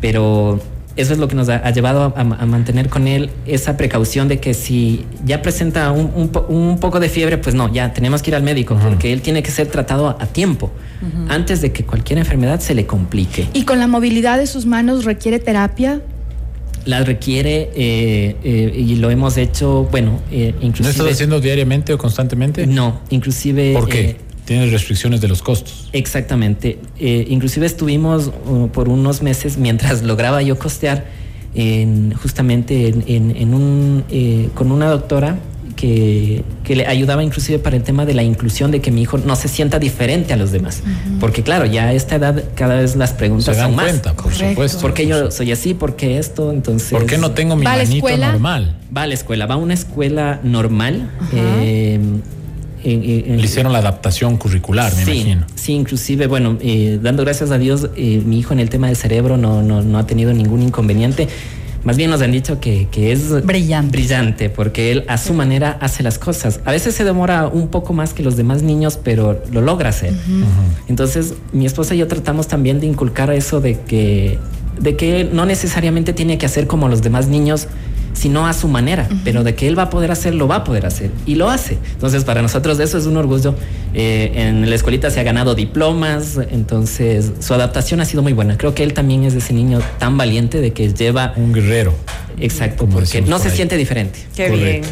pero 0.00 0.60
eso 0.96 1.12
es 1.12 1.18
lo 1.18 1.28
que 1.28 1.34
nos 1.34 1.48
ha, 1.48 1.70
llevado 1.70 2.14
a, 2.16 2.24
mantener 2.24 2.88
con 2.88 3.06
él 3.06 3.30
esa 3.46 3.76
precaución 3.76 4.28
de 4.28 4.40
que 4.40 4.54
si 4.54 5.04
ya 5.24 5.42
presenta 5.42 5.92
un, 5.92 6.78
poco 6.80 7.00
de 7.00 7.08
fiebre, 7.08 7.38
pues 7.38 7.54
no, 7.54 7.72
ya 7.72 7.92
tenemos 7.92 8.22
que 8.22 8.30
ir 8.30 8.34
al 8.34 8.42
médico, 8.42 8.78
porque 8.82 9.12
él 9.12 9.20
tiene 9.20 9.42
que 9.42 9.50
ser 9.50 9.66
tratado 9.68 10.08
a, 10.08 10.26
tiempo, 10.26 10.70
antes 11.28 11.60
de 11.60 11.72
que 11.72 11.84
cualquier 11.84 12.18
enfermedad 12.18 12.60
se 12.60 12.74
le 12.74 12.86
complique. 12.86 13.46
¿Y 13.52 13.64
con 13.64 13.78
la 13.78 13.86
movilidad 13.86 14.38
de 14.38 14.46
sus 14.46 14.66
manos 14.66 15.04
requiere 15.04 15.38
terapia? 15.38 16.00
La 16.86 17.02
requiere 17.02 17.70
eh, 17.74 18.36
eh, 18.44 18.72
y 18.76 18.96
lo 18.96 19.10
hemos 19.10 19.36
hecho, 19.36 19.88
bueno, 19.90 20.20
eh, 20.30 20.54
inclusive... 20.60 20.84
¿No 20.84 20.90
estás 20.90 21.12
haciendo 21.14 21.40
diariamente 21.40 21.92
o 21.92 21.98
constantemente? 21.98 22.66
No, 22.66 23.00
inclusive... 23.10 23.72
¿Por 23.74 23.88
qué? 23.88 24.25
Tienes 24.46 24.70
restricciones 24.70 25.20
de 25.20 25.28
los 25.28 25.42
costos. 25.42 25.88
Exactamente. 25.92 26.78
Eh, 27.00 27.26
inclusive 27.28 27.66
estuvimos 27.66 28.28
uh, 28.28 28.68
por 28.68 28.88
unos 28.88 29.20
meses 29.20 29.56
mientras 29.58 30.02
lograba 30.02 30.40
yo 30.40 30.58
costear 30.58 31.04
en, 31.54 32.14
justamente 32.14 32.88
en, 32.88 33.54
un, 33.54 34.04
eh, 34.10 34.50
con 34.54 34.70
una 34.70 34.88
doctora 34.88 35.38
que, 35.74 36.44
que, 36.64 36.76
le 36.76 36.86
ayudaba 36.86 37.22
inclusive 37.24 37.58
para 37.58 37.76
el 37.76 37.82
tema 37.82 38.06
de 38.06 38.14
la 38.14 38.22
inclusión, 38.22 38.70
de 38.70 38.80
que 38.80 38.90
mi 38.90 39.02
hijo 39.02 39.18
no 39.18 39.36
se 39.36 39.48
sienta 39.48 39.78
diferente 39.78 40.32
a 40.32 40.36
los 40.36 40.52
demás. 40.52 40.82
Porque 41.18 41.42
claro, 41.42 41.66
ya 41.66 41.86
a 41.86 41.92
esta 41.92 42.16
edad 42.16 42.44
cada 42.54 42.76
vez 42.76 42.96
las 42.96 43.12
preguntas 43.12 43.56
se 43.56 43.60
dan 43.60 43.74
son 43.74 43.84
cuenta, 43.84 44.14
por 44.14 44.32
supuesto. 44.32 44.80
¿Por 44.80 44.94
qué 44.94 45.06
yo 45.06 45.30
soy 45.30 45.52
así? 45.52 45.74
¿Por 45.74 45.96
qué 45.96 46.18
esto? 46.18 46.52
Entonces... 46.52 46.90
¿Por 46.90 47.06
qué 47.06 47.18
no 47.18 47.32
tengo 47.32 47.56
mi 47.56 47.64
manito 47.64 48.16
normal? 48.16 48.76
Va 48.94 49.02
a 49.02 49.06
la 49.06 49.14
escuela, 49.14 49.46
va 49.46 49.54
a 49.54 49.58
una 49.58 49.74
escuela 49.74 50.40
normal. 50.42 51.10
Le 52.86 53.42
hicieron 53.42 53.72
la 53.72 53.78
adaptación 53.78 54.36
curricular, 54.36 54.94
me 54.94 55.02
imagino. 55.02 55.46
Sí, 55.54 55.72
inclusive, 55.72 56.26
bueno, 56.26 56.56
eh, 56.60 56.98
dando 57.02 57.24
gracias 57.24 57.50
a 57.50 57.58
Dios, 57.58 57.90
eh, 57.96 58.22
mi 58.24 58.38
hijo 58.38 58.52
en 58.52 58.60
el 58.60 58.70
tema 58.70 58.86
del 58.86 58.96
cerebro 58.96 59.36
no, 59.36 59.62
no, 59.62 59.82
no, 59.82 59.98
ha 59.98 60.06
tenido 60.06 60.32
ningún 60.32 60.62
inconveniente. 60.62 61.28
Más 61.82 61.96
bien 61.96 62.10
nos 62.10 62.20
han 62.20 62.32
dicho 62.32 62.60
que, 62.60 62.88
que, 62.90 63.12
es 63.12 63.44
brillante. 63.44 63.96
brillante, 63.96 64.50
porque 64.50 64.90
él 64.90 65.04
a 65.08 65.18
su 65.18 65.34
manera 65.34 65.78
hace 65.80 66.02
las 66.02 66.18
cosas. 66.18 66.60
A 66.64 66.72
veces 66.72 66.94
se 66.94 67.04
demora 67.04 67.46
un 67.46 67.68
poco 67.68 67.92
más 67.92 68.12
que 68.12 68.22
los 68.22 68.36
demás 68.36 68.62
niños, 68.62 68.98
pero 69.02 69.40
lo 69.52 69.60
logra 69.60 69.90
hacer. 69.90 70.12
Entonces, 70.88 71.34
mi 71.52 71.64
esposa 71.64 71.94
y 71.94 71.98
yo 71.98 72.08
tratamos 72.08 72.48
también 72.48 72.80
de 72.80 72.86
inculcar 72.86 73.30
eso 73.32 73.60
de 73.60 73.80
que, 73.80 74.38
de 74.80 74.96
que 74.96 75.24
no 75.24 75.46
necesariamente 75.46 76.12
tiene 76.12 76.38
que 76.38 76.46
hacer 76.46 76.66
como 76.66 76.88
los 76.88 77.02
demás 77.02 77.28
niños 77.28 77.68
sino 78.16 78.46
a 78.46 78.54
su 78.54 78.66
manera, 78.66 79.08
pero 79.24 79.44
de 79.44 79.54
que 79.54 79.68
él 79.68 79.78
va 79.78 79.84
a 79.84 79.90
poder 79.90 80.10
hacer, 80.10 80.34
lo 80.34 80.48
va 80.48 80.56
a 80.56 80.64
poder 80.64 80.86
hacer 80.86 81.10
y 81.26 81.34
lo 81.34 81.50
hace. 81.50 81.78
Entonces, 81.92 82.24
para 82.24 82.42
nosotros 82.42 82.80
eso 82.80 82.96
es 82.96 83.06
un 83.06 83.16
orgullo. 83.16 83.54
Eh, 83.94 84.32
en 84.34 84.68
la 84.68 84.74
escuelita 84.74 85.10
se 85.10 85.20
ha 85.20 85.22
ganado 85.22 85.54
diplomas, 85.54 86.38
entonces 86.50 87.32
su 87.40 87.54
adaptación 87.54 88.00
ha 88.00 88.04
sido 88.04 88.22
muy 88.22 88.32
buena. 88.32 88.56
Creo 88.56 88.74
que 88.74 88.82
él 88.82 88.94
también 88.94 89.24
es 89.24 89.34
ese 89.34 89.52
niño 89.52 89.80
tan 89.98 90.16
valiente 90.16 90.60
de 90.60 90.72
que 90.72 90.92
lleva... 90.92 91.34
Un 91.36 91.52
guerrero. 91.52 91.94
Exacto, 92.38 92.86
porque 92.86 93.22
no 93.22 93.38
se 93.38 93.50
siente 93.50 93.76
diferente. 93.76 94.18
Qué 94.34 94.50
bien. 94.50 94.82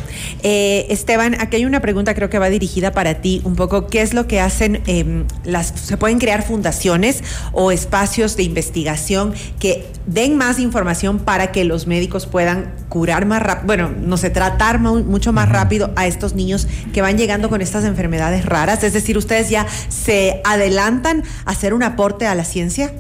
Eh, 0.42 0.86
Esteban, 0.88 1.36
aquí 1.40 1.56
hay 1.56 1.64
una 1.64 1.80
pregunta 1.80 2.14
creo 2.14 2.30
que 2.30 2.38
va 2.38 2.48
dirigida 2.48 2.92
para 2.92 3.20
ti 3.20 3.42
un 3.44 3.54
poco. 3.56 3.86
¿Qué 3.86 4.02
es 4.02 4.14
lo 4.14 4.26
que 4.26 4.40
hacen 4.40 4.82
em, 4.86 5.24
las... 5.44 5.68
¿Se 5.68 5.96
pueden 5.96 6.18
crear 6.18 6.42
fundaciones 6.42 7.22
o 7.52 7.70
espacios 7.70 8.36
de 8.36 8.44
investigación 8.44 9.34
que 9.58 9.86
den 10.06 10.36
más 10.36 10.58
información 10.58 11.18
para 11.18 11.52
que 11.52 11.64
los 11.64 11.86
médicos 11.86 12.26
puedan 12.26 12.74
curar 12.88 13.26
más 13.26 13.42
rápido, 13.42 13.66
bueno, 13.66 13.90
no 13.90 14.16
sé, 14.16 14.30
tratar 14.30 14.78
mucho 14.78 15.32
más 15.32 15.48
rápido 15.48 15.92
a 15.96 16.06
estos 16.06 16.34
niños 16.34 16.66
que 16.92 17.02
van 17.02 17.18
llegando 17.18 17.48
con 17.48 17.60
estas 17.60 17.84
enfermedades 17.84 18.44
raras? 18.44 18.84
Es 18.84 18.92
decir, 18.92 19.18
¿ustedes 19.18 19.50
ya 19.50 19.66
se 19.88 20.40
adelantan 20.44 21.22
a 21.44 21.50
hacer 21.50 21.74
un 21.74 21.82
aporte 21.82 22.26
a 22.26 22.34
la 22.34 22.44
ciencia? 22.44 22.92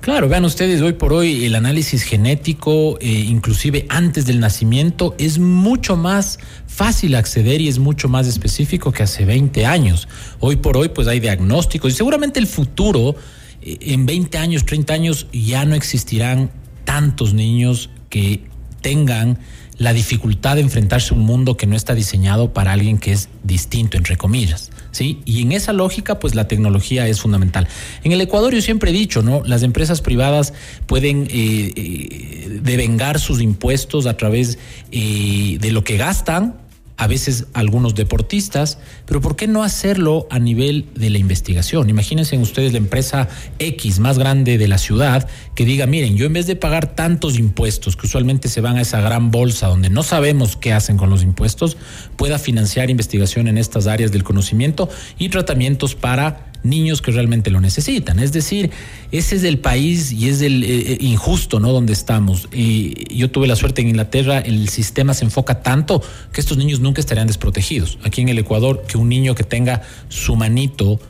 Claro, 0.00 0.28
vean 0.28 0.44
ustedes, 0.44 0.82
hoy 0.82 0.92
por 0.92 1.12
hoy 1.12 1.46
el 1.46 1.56
análisis 1.56 2.04
genético, 2.04 2.96
eh, 3.00 3.08
inclusive 3.08 3.86
antes 3.88 4.24
del 4.24 4.38
nacimiento, 4.38 5.16
es 5.18 5.38
mucho 5.38 5.96
más 5.96 6.38
fácil 6.68 7.16
acceder 7.16 7.60
y 7.60 7.68
es 7.68 7.80
mucho 7.80 8.08
más 8.08 8.28
específico 8.28 8.92
que 8.92 9.02
hace 9.02 9.24
20 9.24 9.66
años. 9.66 10.06
Hoy 10.38 10.56
por 10.56 10.76
hoy 10.76 10.90
pues 10.90 11.08
hay 11.08 11.18
diagnósticos 11.18 11.92
y 11.92 11.96
seguramente 11.96 12.38
el 12.38 12.46
futuro, 12.46 13.16
eh, 13.62 13.78
en 13.80 14.06
20 14.06 14.38
años, 14.38 14.64
30 14.64 14.94
años, 14.94 15.26
ya 15.32 15.64
no 15.64 15.74
existirán 15.74 16.50
tantos 16.84 17.34
niños 17.34 17.90
que 18.08 18.44
tengan 18.82 19.38
la 19.78 19.92
dificultad 19.92 20.54
de 20.54 20.62
enfrentarse 20.62 21.12
a 21.12 21.16
un 21.16 21.24
mundo 21.24 21.56
que 21.56 21.66
no 21.66 21.74
está 21.74 21.94
diseñado 21.94 22.52
para 22.52 22.72
alguien 22.72 22.98
que 22.98 23.12
es 23.12 23.28
distinto, 23.42 23.96
entre 23.96 24.16
comillas. 24.16 24.70
¿Sí? 24.96 25.20
Y 25.26 25.42
en 25.42 25.52
esa 25.52 25.74
lógica, 25.74 26.18
pues 26.18 26.34
la 26.34 26.48
tecnología 26.48 27.06
es 27.06 27.20
fundamental. 27.20 27.68
En 28.02 28.12
el 28.12 28.20
Ecuador 28.22 28.54
yo 28.54 28.62
siempre 28.62 28.90
he 28.90 28.94
dicho, 28.94 29.22
¿no? 29.22 29.42
Las 29.44 29.62
empresas 29.62 30.00
privadas 30.00 30.54
pueden 30.86 31.28
eh, 31.30 31.72
eh, 31.76 32.60
devengar 32.62 33.20
sus 33.20 33.42
impuestos 33.42 34.06
a 34.06 34.16
través 34.16 34.58
eh, 34.92 35.58
de 35.60 35.70
lo 35.70 35.84
que 35.84 35.98
gastan 35.98 36.65
a 36.96 37.06
veces 37.06 37.46
algunos 37.52 37.94
deportistas, 37.94 38.78
pero 39.04 39.20
¿por 39.20 39.36
qué 39.36 39.46
no 39.46 39.62
hacerlo 39.62 40.26
a 40.30 40.38
nivel 40.38 40.86
de 40.94 41.10
la 41.10 41.18
investigación? 41.18 41.90
Imagínense 41.90 42.36
ustedes 42.38 42.72
la 42.72 42.78
empresa 42.78 43.28
X 43.58 43.98
más 43.98 44.18
grande 44.18 44.58
de 44.58 44.68
la 44.68 44.78
ciudad 44.78 45.28
que 45.54 45.64
diga, 45.64 45.86
miren, 45.86 46.16
yo 46.16 46.26
en 46.26 46.32
vez 46.32 46.46
de 46.46 46.56
pagar 46.56 46.94
tantos 46.94 47.38
impuestos 47.38 47.96
que 47.96 48.06
usualmente 48.06 48.48
se 48.48 48.60
van 48.60 48.76
a 48.76 48.82
esa 48.82 49.00
gran 49.00 49.30
bolsa 49.30 49.68
donde 49.68 49.90
no 49.90 50.02
sabemos 50.02 50.56
qué 50.56 50.72
hacen 50.72 50.96
con 50.96 51.10
los 51.10 51.22
impuestos, 51.22 51.76
pueda 52.16 52.38
financiar 52.38 52.90
investigación 52.90 53.48
en 53.48 53.58
estas 53.58 53.86
áreas 53.86 54.12
del 54.12 54.24
conocimiento 54.24 54.88
y 55.18 55.28
tratamientos 55.28 55.94
para 55.94 56.52
niños 56.62 57.02
que 57.02 57.12
realmente 57.12 57.50
lo 57.50 57.60
necesitan. 57.60 58.18
Es 58.18 58.32
decir, 58.32 58.70
ese 59.12 59.36
es 59.36 59.44
el 59.44 59.58
país 59.58 60.12
y 60.12 60.28
es 60.28 60.40
el 60.42 60.64
eh, 60.64 60.92
eh, 60.92 60.98
injusto, 61.00 61.60
¿no? 61.60 61.72
Donde 61.72 61.92
estamos. 61.92 62.48
Y 62.52 63.14
yo 63.14 63.30
tuve 63.30 63.46
la 63.46 63.56
suerte 63.56 63.82
en 63.82 63.88
Inglaterra, 63.88 64.38
el 64.38 64.68
sistema 64.68 65.14
se 65.14 65.24
enfoca 65.24 65.62
tanto 65.62 66.02
que 66.32 66.40
estos 66.40 66.56
niños 66.56 66.80
nunca 66.80 67.00
estarían 67.00 67.26
desprotegidos. 67.26 67.98
Aquí 68.04 68.20
en 68.20 68.28
el 68.28 68.38
Ecuador, 68.38 68.84
que 68.86 68.98
un 68.98 69.08
niño 69.08 69.34
que 69.34 69.44
tenga 69.44 69.82
su 70.08 70.36
manito 70.36 71.00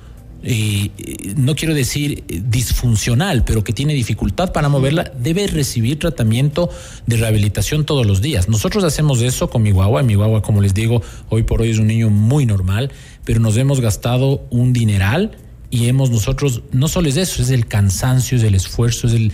eh, 0.48 1.34
no 1.36 1.56
quiero 1.56 1.74
decir 1.74 2.22
disfuncional, 2.28 3.44
pero 3.44 3.64
que 3.64 3.72
tiene 3.72 3.94
dificultad 3.94 4.52
para 4.52 4.68
moverla, 4.68 5.10
debe 5.18 5.48
recibir 5.48 5.98
tratamiento 5.98 6.70
de 7.04 7.16
rehabilitación 7.16 7.84
todos 7.84 8.06
los 8.06 8.22
días. 8.22 8.48
Nosotros 8.48 8.84
hacemos 8.84 9.22
eso 9.22 9.50
con 9.50 9.62
mi 9.62 9.72
guagua. 9.72 10.04
Mi 10.04 10.14
guagua, 10.14 10.42
como 10.42 10.62
les 10.62 10.72
digo, 10.72 11.02
hoy 11.30 11.42
por 11.42 11.62
hoy 11.62 11.70
es 11.70 11.78
un 11.78 11.88
niño 11.88 12.10
muy 12.10 12.46
normal, 12.46 12.92
pero 13.24 13.40
nos 13.40 13.56
hemos 13.56 13.80
gastado 13.80 14.46
un 14.50 14.72
dineral 14.72 15.36
y 15.68 15.88
hemos 15.88 16.10
nosotros, 16.10 16.62
no 16.70 16.86
solo 16.86 17.08
es 17.08 17.16
eso, 17.16 17.42
es 17.42 17.50
el 17.50 17.66
cansancio, 17.66 18.38
es 18.38 18.44
el 18.44 18.54
esfuerzo, 18.54 19.08
es 19.08 19.14
el 19.14 19.32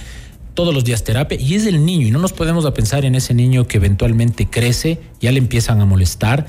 todos 0.55 0.75
los 0.75 0.85
días 0.85 1.05
terapia 1.05 1.39
y 1.41 1.55
es 1.55 1.67
el 1.67 1.85
niño 1.85 2.07
y 2.07 2.11
no 2.11 2.19
nos 2.19 2.33
podemos 2.33 2.67
a 2.67 2.75
pensar 2.75 3.05
en 3.05 3.15
ese 3.15 3.33
niño 3.33 3.67
que 3.67 3.79
eventualmente 3.79 4.49
crece, 4.49 4.99
ya 5.21 5.33
le 5.33 5.39
empiezan 5.39 5.81
a 5.81 5.87
molestar 5.87 6.47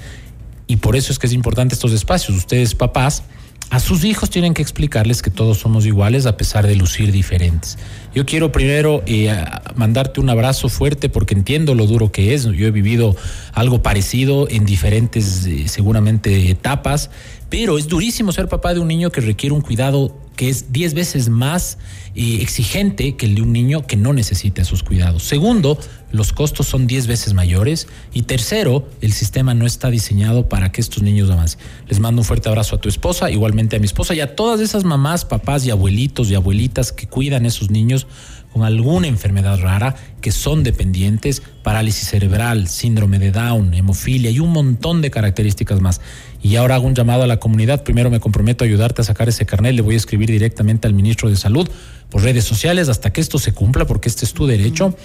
y 0.68 0.78
por 0.78 0.96
eso 0.96 1.12
es 1.12 1.20
que 1.20 1.28
es 1.28 1.34
importante 1.34 1.76
estos 1.76 1.92
espacios. 1.92 2.38
Ustedes 2.38 2.76
papás, 2.76 3.24
a 3.70 3.80
sus 3.80 4.04
hijos 4.04 4.30
tienen 4.30 4.54
que 4.54 4.62
explicarles 4.62 5.22
que 5.22 5.32
todos 5.32 5.58
somos 5.58 5.86
iguales 5.86 6.26
a 6.26 6.38
pesar 6.38 6.68
de 6.68 6.76
lucir 6.76 7.12
diferentes. 7.12 7.78
Yo 8.14 8.26
quiero 8.26 8.52
primero 8.52 9.02
eh, 9.08 9.36
mandarte 9.76 10.20
un 10.20 10.30
abrazo 10.30 10.70
fuerte 10.70 11.10
porque 11.10 11.34
entiendo 11.34 11.74
lo 11.74 11.88
duro 11.88 12.12
que 12.12 12.36
es. 12.36 12.44
Yo 12.44 12.68
he 12.68 12.72
vivido 12.72 13.16
algo 13.54 13.82
parecido 13.82 14.48
en 14.50 14.66
diferentes, 14.66 15.46
eh, 15.48 15.68
seguramente, 15.68 16.52
etapas, 16.52 17.10
pero 17.54 17.78
es 17.78 17.88
durísimo 17.88 18.32
ser 18.32 18.48
papá 18.48 18.74
de 18.74 18.80
un 18.80 18.88
niño 18.88 19.12
que 19.12 19.22
requiere 19.22 19.54
un 19.54 19.62
cuidado 19.62 20.18
que 20.36 20.50
es 20.50 20.74
10 20.74 20.96
veces 20.96 21.30
más 21.30 21.78
eh, 22.16 22.40
exigente 22.42 23.16
que 23.16 23.28
el 23.28 23.36
de 23.36 23.44
un 23.44 23.54
niño 23.54 23.86
que 23.86 23.96
no 23.96 24.12
necesita 24.12 24.64
esos 24.64 24.82
cuidados. 24.82 25.22
Segundo, 25.22 25.78
los 26.12 26.34
costos 26.34 26.66
son 26.66 26.88
10 26.88 27.06
veces 27.06 27.36
mayores. 27.36 27.88
Y 28.12 28.24
tercero, 28.24 28.90
el 29.02 29.14
sistema 29.14 29.54
no 29.54 29.68
está 29.68 29.92
diseñado 29.92 30.50
para 30.50 30.72
que 30.72 30.82
estos 30.82 31.04
niños 31.04 31.30
avancen. 31.30 31.60
Les 31.88 32.00
mando 32.00 32.22
un 32.22 32.26
fuerte 32.26 32.50
abrazo 32.50 32.78
a 32.78 32.82
tu 32.82 32.90
esposa, 32.90 33.30
igualmente 33.30 33.76
a 33.76 33.80
mi 33.80 33.86
esposa 33.86 34.16
y 34.16 34.22
a 34.22 34.36
todas 34.36 34.60
esas 34.60 34.84
mamás, 34.84 35.24
papás 35.24 35.64
y 35.68 35.70
abuelitos 35.70 36.32
y 36.32 36.34
abuelitas 36.34 36.92
que 36.92 37.06
cuidan 37.06 37.46
a 37.46 37.50
esos 37.50 37.70
niños 37.70 38.08
con 38.54 38.64
alguna 38.64 39.08
enfermedad 39.08 39.60
rara, 39.60 39.96
que 40.22 40.32
son 40.32 40.64
dependientes, 40.64 41.42
parálisis 41.64 42.08
cerebral, 42.08 42.68
síndrome 42.68 43.18
de 43.18 43.32
Down, 43.32 43.74
hemofilia 43.74 44.30
y 44.30 44.40
un 44.40 44.52
montón 44.52 45.02
de 45.02 45.10
características 45.10 45.82
más. 45.82 46.02
Y 46.44 46.56
ahora 46.58 46.76
hago 46.76 46.86
un 46.86 46.94
llamado 46.94 47.24
a 47.24 47.28
la 47.28 47.40
comunidad. 47.40 47.84
Primero 47.84 48.12
me 48.12 48.20
comprometo 48.20 48.64
a 48.64 48.68
ayudarte 48.68 49.02
a 49.02 49.06
sacar 49.06 49.28
ese 49.28 49.48
carnet. 49.48 49.74
Le 49.74 49.82
voy 49.82 49.96
a 49.96 49.98
escribir 49.98 50.30
directamente 50.30 50.88
al 50.88 50.94
ministro 50.94 51.30
de 51.30 51.36
Salud 51.36 51.68
por 52.10 52.22
redes 52.22 52.44
sociales 52.44 52.90
hasta 52.90 53.12
que 53.12 53.22
esto 53.22 53.40
se 53.40 53.54
cumpla, 53.54 53.86
porque 53.86 54.08
este 54.08 54.24
es 54.24 54.34
tu 54.34 54.46
derecho. 54.46 54.96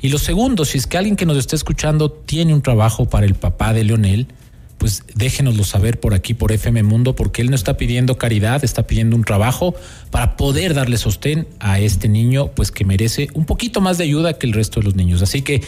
Y 0.00 0.08
lo 0.08 0.18
segundo, 0.18 0.64
si 0.64 0.78
es 0.78 0.86
que 0.86 0.96
alguien 0.96 1.16
que 1.16 1.26
nos 1.26 1.36
esté 1.36 1.54
escuchando 1.54 2.10
tiene 2.10 2.54
un 2.54 2.62
trabajo 2.62 3.10
para 3.10 3.26
el 3.26 3.34
papá 3.34 3.74
de 3.74 3.84
Leonel, 3.84 4.28
pues 4.86 5.02
déjenoslo 5.16 5.64
saber 5.64 5.98
por 5.98 6.14
aquí, 6.14 6.32
por 6.32 6.52
FM 6.52 6.84
Mundo, 6.84 7.16
porque 7.16 7.42
él 7.42 7.50
no 7.50 7.56
está 7.56 7.76
pidiendo 7.76 8.18
caridad, 8.18 8.62
está 8.62 8.86
pidiendo 8.86 9.16
un 9.16 9.24
trabajo 9.24 9.74
para 10.12 10.36
poder 10.36 10.74
darle 10.74 10.96
sostén 10.96 11.48
a 11.58 11.80
este 11.80 12.08
niño, 12.08 12.52
pues 12.54 12.70
que 12.70 12.84
merece 12.84 13.26
un 13.34 13.46
poquito 13.46 13.80
más 13.80 13.98
de 13.98 14.04
ayuda 14.04 14.38
que 14.38 14.46
el 14.46 14.52
resto 14.52 14.78
de 14.78 14.84
los 14.84 14.94
niños. 14.94 15.22
Así 15.22 15.42
que 15.42 15.60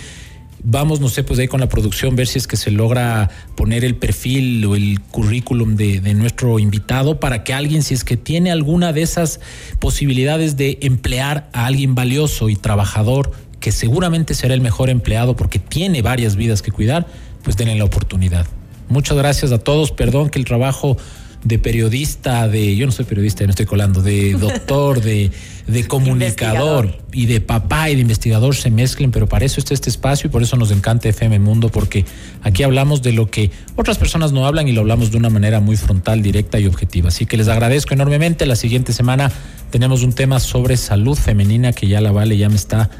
vamos, 0.62 1.00
no 1.00 1.08
sé, 1.08 1.24
pues 1.24 1.40
ahí 1.40 1.48
con 1.48 1.58
la 1.58 1.68
producción, 1.68 2.14
ver 2.14 2.28
si 2.28 2.38
es 2.38 2.46
que 2.46 2.56
se 2.56 2.70
logra 2.70 3.28
poner 3.56 3.84
el 3.84 3.96
perfil 3.96 4.64
o 4.66 4.76
el 4.76 5.00
currículum 5.00 5.74
de, 5.74 6.00
de, 6.00 6.14
nuestro 6.14 6.60
invitado 6.60 7.18
para 7.18 7.42
que 7.42 7.52
alguien, 7.52 7.82
si 7.82 7.94
es 7.94 8.04
que 8.04 8.16
tiene 8.16 8.52
alguna 8.52 8.92
de 8.92 9.02
esas 9.02 9.40
posibilidades 9.80 10.56
de 10.56 10.78
emplear 10.82 11.50
a 11.52 11.66
alguien 11.66 11.96
valioso 11.96 12.50
y 12.50 12.54
trabajador, 12.54 13.32
que 13.58 13.72
seguramente 13.72 14.34
será 14.34 14.54
el 14.54 14.60
mejor 14.60 14.90
empleado 14.90 15.34
porque 15.34 15.58
tiene 15.58 16.02
varias 16.02 16.36
vidas 16.36 16.62
que 16.62 16.70
cuidar, 16.70 17.08
pues 17.42 17.56
denle 17.56 17.74
la 17.74 17.84
oportunidad. 17.84 18.46
Muchas 18.88 19.16
gracias 19.16 19.52
a 19.52 19.58
todos, 19.58 19.92
perdón 19.92 20.30
que 20.30 20.38
el 20.38 20.44
trabajo 20.44 20.96
de 21.44 21.58
periodista, 21.58 22.48
de, 22.48 22.74
yo 22.74 22.86
no 22.86 22.92
soy 22.92 23.04
periodista, 23.04 23.44
no 23.44 23.50
estoy 23.50 23.66
colando, 23.66 24.02
de 24.02 24.32
doctor, 24.40 25.00
de, 25.00 25.30
de 25.66 25.86
comunicador 25.86 26.98
y 27.12 27.26
de 27.26 27.40
papá 27.40 27.90
y 27.90 27.94
de 27.94 28.02
investigador 28.02 28.56
se 28.56 28.70
mezclen, 28.70 29.10
pero 29.10 29.28
para 29.28 29.44
eso 29.44 29.60
está 29.60 29.74
este 29.74 29.90
espacio 29.90 30.28
y 30.28 30.30
por 30.30 30.42
eso 30.42 30.56
nos 30.56 30.70
encanta 30.70 31.08
FM 31.08 31.38
Mundo, 31.38 31.68
porque 31.68 32.04
aquí 32.42 32.62
hablamos 32.62 33.02
de 33.02 33.12
lo 33.12 33.30
que 33.30 33.50
otras 33.76 33.98
personas 33.98 34.32
no 34.32 34.46
hablan 34.46 34.66
y 34.68 34.72
lo 34.72 34.80
hablamos 34.80 35.10
de 35.10 35.16
una 35.16 35.30
manera 35.30 35.60
muy 35.60 35.76
frontal, 35.76 36.22
directa 36.22 36.58
y 36.58 36.66
objetiva. 36.66 37.08
Así 37.08 37.26
que 37.26 37.36
les 37.36 37.48
agradezco 37.48 37.94
enormemente. 37.94 38.44
La 38.46 38.56
siguiente 38.56 38.92
semana 38.92 39.30
tenemos 39.70 40.02
un 40.02 40.12
tema 40.12 40.40
sobre 40.40 40.76
salud 40.76 41.16
femenina 41.16 41.72
que 41.72 41.86
ya 41.86 42.00
la 42.00 42.10
Vale 42.10 42.36
ya 42.36 42.48
me 42.48 42.56
está 42.56 42.90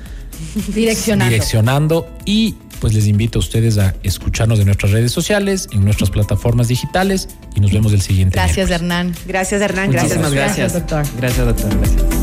direccionando. 0.75 1.31
direccionando 1.31 2.09
y 2.25 2.55
pues 2.81 2.95
les 2.95 3.07
invito 3.07 3.39
a 3.39 3.41
ustedes 3.41 3.79
a 3.79 3.95
escucharnos 4.03 4.59
en 4.59 4.67
nuestras 4.67 4.93
redes 4.93 5.13
sociales, 5.13 5.69
en 5.73 5.85
nuestras 5.85 6.11
plataformas 6.11 6.69
digitales 6.69 7.29
y 7.55 7.61
nos 7.61 7.73
vemos 7.73 7.93
el 7.93 8.01
siguiente 8.01 8.35
Gracias, 8.35 8.69
miércoles. 8.69 8.81
Hernán. 8.81 9.15
Gracias, 9.27 9.61
Hernán. 9.63 9.91
Muchísimas 9.91 10.33
Gracias. 10.33 10.73
gracias. 10.73 10.73
Gracias, 10.73 10.73
doctor. 10.73 11.21
Gracias, 11.21 11.47
doctor. 11.47 11.79
Gracias. 11.79 12.18